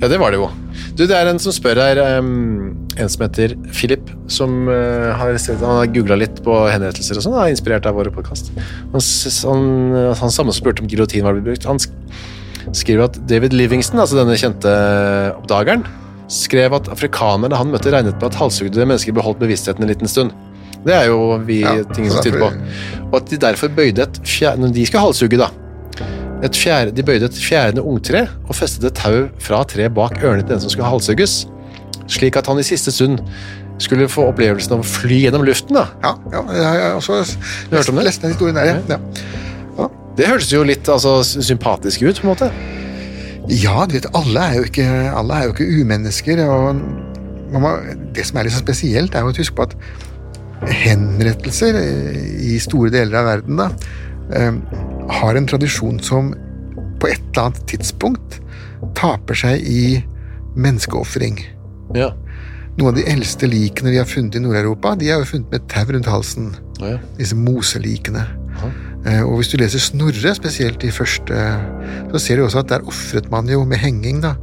Ja, 0.00 0.08
det 0.08 0.16
var 0.18 0.32
det 0.32 0.40
jo. 0.40 0.48
Du, 0.96 1.04
det 1.06 1.14
er 1.16 1.30
en 1.30 1.38
som 1.42 1.54
spør 1.54 1.78
her, 1.80 2.00
um, 2.18 2.72
en 2.96 3.08
som 3.12 3.24
heter 3.24 3.54
Philip, 3.72 4.10
som 4.30 4.66
uh, 4.68 5.10
har, 5.16 5.36
sett- 5.40 5.62
han 5.62 5.80
har 5.82 5.92
googla 5.94 6.18
litt 6.20 6.42
på 6.44 6.56
henrettelser 6.70 7.20
og 7.20 7.24
sånn, 7.26 7.38
er 7.40 7.54
inspirert 7.54 7.86
av 7.88 7.96
våre 7.98 8.12
podkast. 8.14 8.52
Han, 8.92 9.00
han, 9.00 9.64
han 10.20 10.34
samme 10.34 10.52
som 10.52 10.60
spurte 10.60 10.84
om 10.84 10.90
giljotin 10.90 11.24
var 11.26 11.38
blitt 11.38 11.48
brukt. 11.52 11.68
Han, 11.70 11.80
skriver 12.76 13.06
at 13.08 13.16
David 13.26 13.54
Livingston, 13.56 13.98
altså 14.02 14.18
denne 14.18 14.36
kjente 14.38 14.70
oppdageren, 15.38 15.86
skrev 16.30 16.74
at 16.76 16.90
afrikanerne 16.92 17.56
han 17.58 17.72
møtte 17.72 17.90
regnet 17.90 18.18
på 18.20 18.28
at 18.28 18.36
halshugde 18.38 18.84
mennesker 18.86 19.16
beholdt 19.16 19.40
bevisstheten 19.40 19.82
en 19.82 19.90
liten 19.90 20.10
stund. 20.10 20.34
Det 20.84 20.94
er 20.94 21.08
jo 21.10 21.36
vi 21.44 21.58
Ja, 21.64 21.72
ting 21.92 22.06
som 22.12 22.22
tyder 22.22 22.38
på. 22.40 22.50
Og 23.10 23.16
at 23.18 23.32
de 23.32 23.40
derfor 23.42 23.72
bøyde 23.74 24.04
et 24.06 24.20
fjær... 24.28 24.60
når 24.60 24.70
de 24.76 24.84
skulle 24.86 25.02
halshugge 25.02 25.40
da, 25.40 25.48
fjerde, 26.56 26.94
de 26.96 27.04
bøyde 27.04 27.28
et 27.28 27.40
fjerde 27.40 27.82
ungtre 27.82 28.26
og 28.48 28.54
festet 28.56 28.86
et 28.88 28.96
tau 28.96 29.26
fra 29.42 29.62
tre 29.68 29.88
bak 29.92 30.18
ørene 30.22 30.44
til 30.44 30.54
den 30.54 30.62
som 30.62 30.72
skulle 30.72 30.88
halshugges, 30.88 31.44
slik 32.10 32.38
at 32.40 32.48
han 32.48 32.58
i 32.58 32.66
siste 32.66 32.92
stund 32.94 33.20
skulle 33.80 34.08
få 34.12 34.26
opplevelsen 34.30 34.76
av 34.76 34.82
å 34.82 34.86
fly 34.86 35.22
gjennom 35.24 35.44
luften 35.46 35.76
da. 35.76 35.86
Ja, 36.04 36.14
ja 36.32 36.42
jeg 36.56 36.66
har 36.66 36.98
også 36.98 37.20
det? 37.70 38.04
lest 38.04 38.24
den 38.24 38.34
historien 38.34 38.58
der. 38.58 38.74
Ja. 38.88 38.98
Ja. 39.78 39.88
Det 40.18 40.28
hørtes 40.28 40.52
jo 40.52 40.64
litt 40.66 40.88
altså, 40.90 41.20
sympatisk 41.24 42.04
ut 42.04 42.20
på 42.20 42.26
en 42.26 42.32
måte. 42.34 42.50
Ja, 43.50 43.86
du 43.88 43.96
vet, 43.96 44.08
alle 44.14 44.42
er 44.50 44.58
jo 44.60 44.66
ikke, 44.68 44.86
alle 45.16 45.38
er 45.38 45.48
jo 45.48 45.54
ikke 45.54 45.68
umennesker. 45.80 46.42
og 46.44 46.82
man 47.50 47.64
må, 47.64 47.72
Det 48.14 48.26
som 48.26 48.38
er 48.38 48.46
litt 48.46 48.54
så 48.54 48.62
spesielt, 48.62 49.14
er 49.14 49.24
jo 49.24 49.32
å 49.32 49.36
huske 49.36 49.56
på 49.56 49.66
at 49.68 49.76
henrettelser 50.84 51.78
i 51.80 52.58
store 52.60 52.92
deler 52.92 53.16
av 53.22 53.28
verden 53.30 53.62
da, 53.62 53.70
eh, 54.36 54.52
har 55.10 55.36
en 55.36 55.48
tradisjon 55.50 56.00
som 56.04 56.32
på 57.00 57.10
et 57.10 57.22
eller 57.32 57.48
annet 57.48 57.62
tidspunkt 57.70 58.40
taper 58.96 59.38
seg 59.38 59.64
i 59.66 60.00
menneskeofring. 60.60 61.40
Ja. 61.96 62.10
Noen 62.78 62.92
av 62.92 62.98
de 62.98 63.06
eldste 63.10 63.48
likene 63.50 63.92
vi 63.92 63.98
har 64.00 64.08
funnet 64.08 64.36
i 64.38 64.42
Nord-Europa, 64.42 64.94
de 65.00 65.10
er 65.10 65.20
jo 65.20 65.28
funnet 65.32 65.50
med 65.50 65.62
et 65.62 65.70
tau 65.72 65.90
rundt 65.90 66.10
halsen. 66.10 66.52
Ja. 66.80 66.98
Disse 67.18 67.36
moselikene. 67.38 68.24
Ja. 68.60 68.70
Og 69.24 69.38
hvis 69.38 69.48
du 69.52 69.56
leser 69.60 69.80
Snorre, 69.80 70.34
spesielt 70.36 70.84
i 70.84 70.92
første, 70.92 71.44
så 72.12 72.20
ser 72.20 72.36
du 72.36 72.44
også 72.44 72.60
at 72.62 72.72
der 72.72 72.84
ofret 72.88 73.30
man 73.32 73.48
jo 73.48 73.62
med 73.68 73.80
henging, 73.80 74.20
da. 74.24 74.34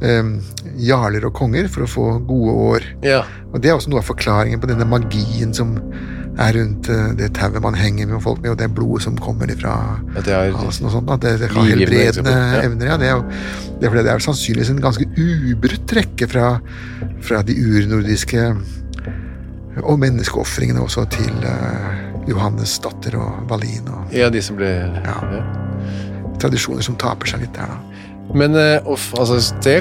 Um, 0.00 0.38
Jarler 0.80 1.26
og 1.28 1.34
konger 1.36 1.66
for 1.68 1.84
å 1.84 1.90
få 1.90 2.06
gode 2.24 2.54
år. 2.70 2.86
ja. 3.04 3.20
Og 3.50 3.60
det 3.60 3.68
er 3.68 3.74
også 3.74 3.90
noe 3.90 4.00
av 4.00 4.06
forklaringen 4.06 4.60
på 4.62 4.68
denne 4.70 4.86
magien 4.86 5.50
som 5.52 5.74
er 6.38 6.54
rundt 6.56 6.88
eh, 6.92 7.12
det 7.18 7.30
tauet 7.36 7.62
man 7.62 7.76
henger 7.78 8.08
med 8.10 8.22
folk 8.22 8.42
med, 8.42 8.52
og 8.52 8.58
det 8.60 8.70
blodet 8.74 9.04
som 9.06 9.16
kommer 9.20 9.50
ifra 9.50 9.74
At 10.16 10.26
det 10.26 10.36
halsen 10.56 10.86
og. 10.86 11.10
Det, 11.22 11.36
det 11.42 11.50
har 11.52 11.70
helbredende 11.70 12.34
ja. 12.36 12.62
evner, 12.64 12.92
ja. 12.92 12.98
Det 13.00 13.08
er, 13.08 13.24
det 13.80 13.90
er 13.90 14.02
det 14.02 14.12
er 14.12 14.24
sannsynligvis 14.24 14.72
en 14.74 14.82
ganske 14.82 15.06
ubrutt 15.16 15.96
rekke 15.96 16.28
fra, 16.30 16.52
fra 17.24 17.42
de 17.46 17.56
urnordiske 17.56 18.46
og 19.80 19.98
menneskeofringene 20.02 20.82
også 20.82 21.06
til 21.14 21.44
uh, 21.46 22.26
Johannes 22.28 22.74
datter 22.82 23.16
og 23.20 23.50
Wallin 23.50 23.86
og 23.88 24.14
ja, 24.14 24.28
de 24.32 24.42
som 24.44 24.58
ble 24.58 24.68
ja. 24.68 25.14
tradisjoner 26.42 26.84
som 26.84 26.98
taper 27.00 27.30
seg 27.30 27.44
litt 27.44 27.54
der, 27.56 27.70
da. 27.70 27.89
Men 28.36 28.54
eh, 28.58 28.78
altså, 28.86 29.38
det, 29.64 29.76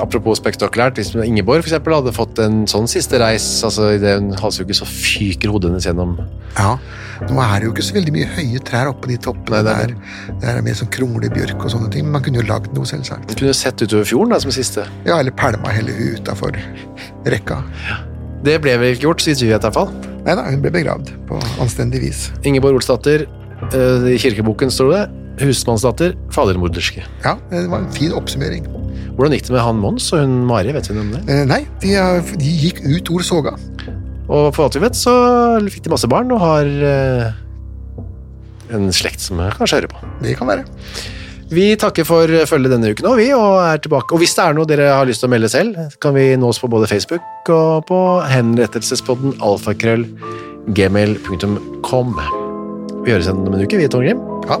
apropos 0.00 0.38
spektakulært, 0.38 1.00
hvis 1.00 1.14
Ingeborg 1.24 1.64
for 1.64 1.70
eksempel, 1.70 1.96
hadde 1.98 2.14
fått 2.14 2.38
en 2.42 2.62
sånn 2.70 2.86
siste 2.90 3.18
reis, 3.22 3.46
altså 3.66 3.92
i 3.96 4.00
det 4.02 4.14
hun 4.18 4.30
halshugger, 4.38 4.76
så 4.78 4.86
fyker 4.88 5.52
hodet 5.54 5.72
hennes 5.72 5.88
gjennom 5.88 6.16
Ja, 6.56 6.76
Nå 7.26 7.40
er 7.42 7.58
det 7.58 7.66
jo 7.66 7.72
ikke 7.72 7.86
så 7.88 7.96
veldig 7.96 8.14
mye 8.14 8.28
høye 8.36 8.60
trær 8.66 8.92
oppe 8.92 9.10
de 9.10 9.16
toppene 9.22 9.58
Nei, 9.58 9.64
det 9.66 9.72
er 9.72 9.90
der. 9.90 10.34
Det 10.38 10.50
er 10.52 10.60
mer 10.62 10.76
sånn 10.78 10.92
kronglebjørk 10.94 11.64
og 11.66 11.72
sånne 11.74 11.90
ting. 11.94 12.06
Men 12.06 12.18
man 12.18 12.26
kunne 12.26 12.38
jo 12.38 12.46
lagd 12.46 12.70
noe, 12.76 12.86
selvsagt. 12.86 13.32
Hun 13.32 13.40
kunne 13.40 13.56
sett 13.58 13.82
utover 13.82 14.06
fjorden 14.06 14.34
da, 14.34 14.38
som 14.44 14.54
siste. 14.54 14.84
Ja, 15.08 15.18
Eller 15.18 15.34
pælma 15.34 15.72
hele 15.74 15.96
huet 15.96 16.22
utafor 16.22 16.54
rekka. 17.26 17.58
Det 18.46 18.54
ble 18.62 18.76
vel 18.78 18.94
ikke 18.94 19.08
gjort, 19.08 19.24
sier 19.24 19.38
vi 19.40 19.48
i 19.48 19.54
hvert 19.56 19.74
fall. 19.74 19.90
Nei 20.22 20.36
da, 20.38 20.44
hun 20.46 20.62
ble 20.62 20.70
begravd 20.78 21.10
på 21.26 21.40
anstendig 21.64 22.04
vis. 22.04 22.28
Ingeborg 22.46 22.78
Olsdatter, 22.78 23.26
eh, 23.72 24.06
i 24.14 24.18
kirkeboken 24.22 24.70
står 24.70 24.94
det, 24.94 25.02
husmannsdatter, 25.42 26.14
fadermorderske. 26.34 27.04
Ja, 27.24 27.36
det 27.50 27.66
var 27.70 27.82
en 27.84 27.92
fin 27.94 28.14
oppsummering. 28.16 28.66
Hvordan 29.18 29.34
gikk 29.34 29.48
det 29.48 29.54
med 29.56 29.64
han 29.66 29.80
Mons 29.82 30.12
og 30.14 30.22
hun 30.22 30.38
Mari, 30.46 30.72
vet 30.76 30.90
noe 30.94 31.02
om 31.02 31.12
det? 31.16 31.24
Eh, 31.26 31.44
nei, 31.48 31.64
de, 31.82 31.96
de 32.38 32.54
gikk 32.62 32.84
ut 32.86 33.12
ord 33.16 33.26
soga. 33.26 33.56
Og 34.28 34.50
for 34.54 34.66
alt 34.66 34.76
vi 34.76 34.84
vet, 34.84 34.98
så 34.98 35.12
fikk 35.66 35.86
de 35.86 35.94
masse 35.94 36.10
barn 36.10 36.30
og 36.36 36.42
har 36.42 36.68
eh, 36.68 37.30
en 38.76 38.90
slekt 38.94 39.24
som 39.24 39.40
kanskje 39.56 39.80
hører 39.80 39.94
på. 39.94 40.02
Det 40.22 40.36
kan 40.38 40.50
være. 40.50 40.66
Vi 41.48 41.70
takker 41.80 42.04
for 42.04 42.28
følget 42.46 42.74
denne 42.74 42.90
uken, 42.92 43.06
og 43.08 43.16
vi 43.16 43.30
og 43.32 43.56
er 43.64 43.80
tilbake. 43.80 44.12
Og 44.12 44.20
hvis 44.20 44.36
det 44.36 44.44
er 44.44 44.56
noe 44.56 44.68
dere 44.68 44.90
har 44.92 45.08
lyst 45.08 45.24
til 45.24 45.30
å 45.30 45.32
melde 45.32 45.48
selv, 45.48 45.78
kan 46.02 46.12
vi 46.14 46.28
nås 46.36 46.60
på 46.60 46.68
både 46.68 46.90
Facebook 46.90 47.48
og 47.48 47.86
på 47.88 48.00
henrettelsespodden 48.28 49.38
alfakrøll 49.40 50.04
gmail.com. 50.76 52.18
Vi 53.06 53.14
høres 53.14 53.30
igjen 53.30 53.46
om 53.48 53.54
en 53.56 53.64
uke, 53.64 53.80
vi, 53.80 53.88
Tom 53.88 54.04
Grim. 54.04 54.20
Ja. 54.50 54.60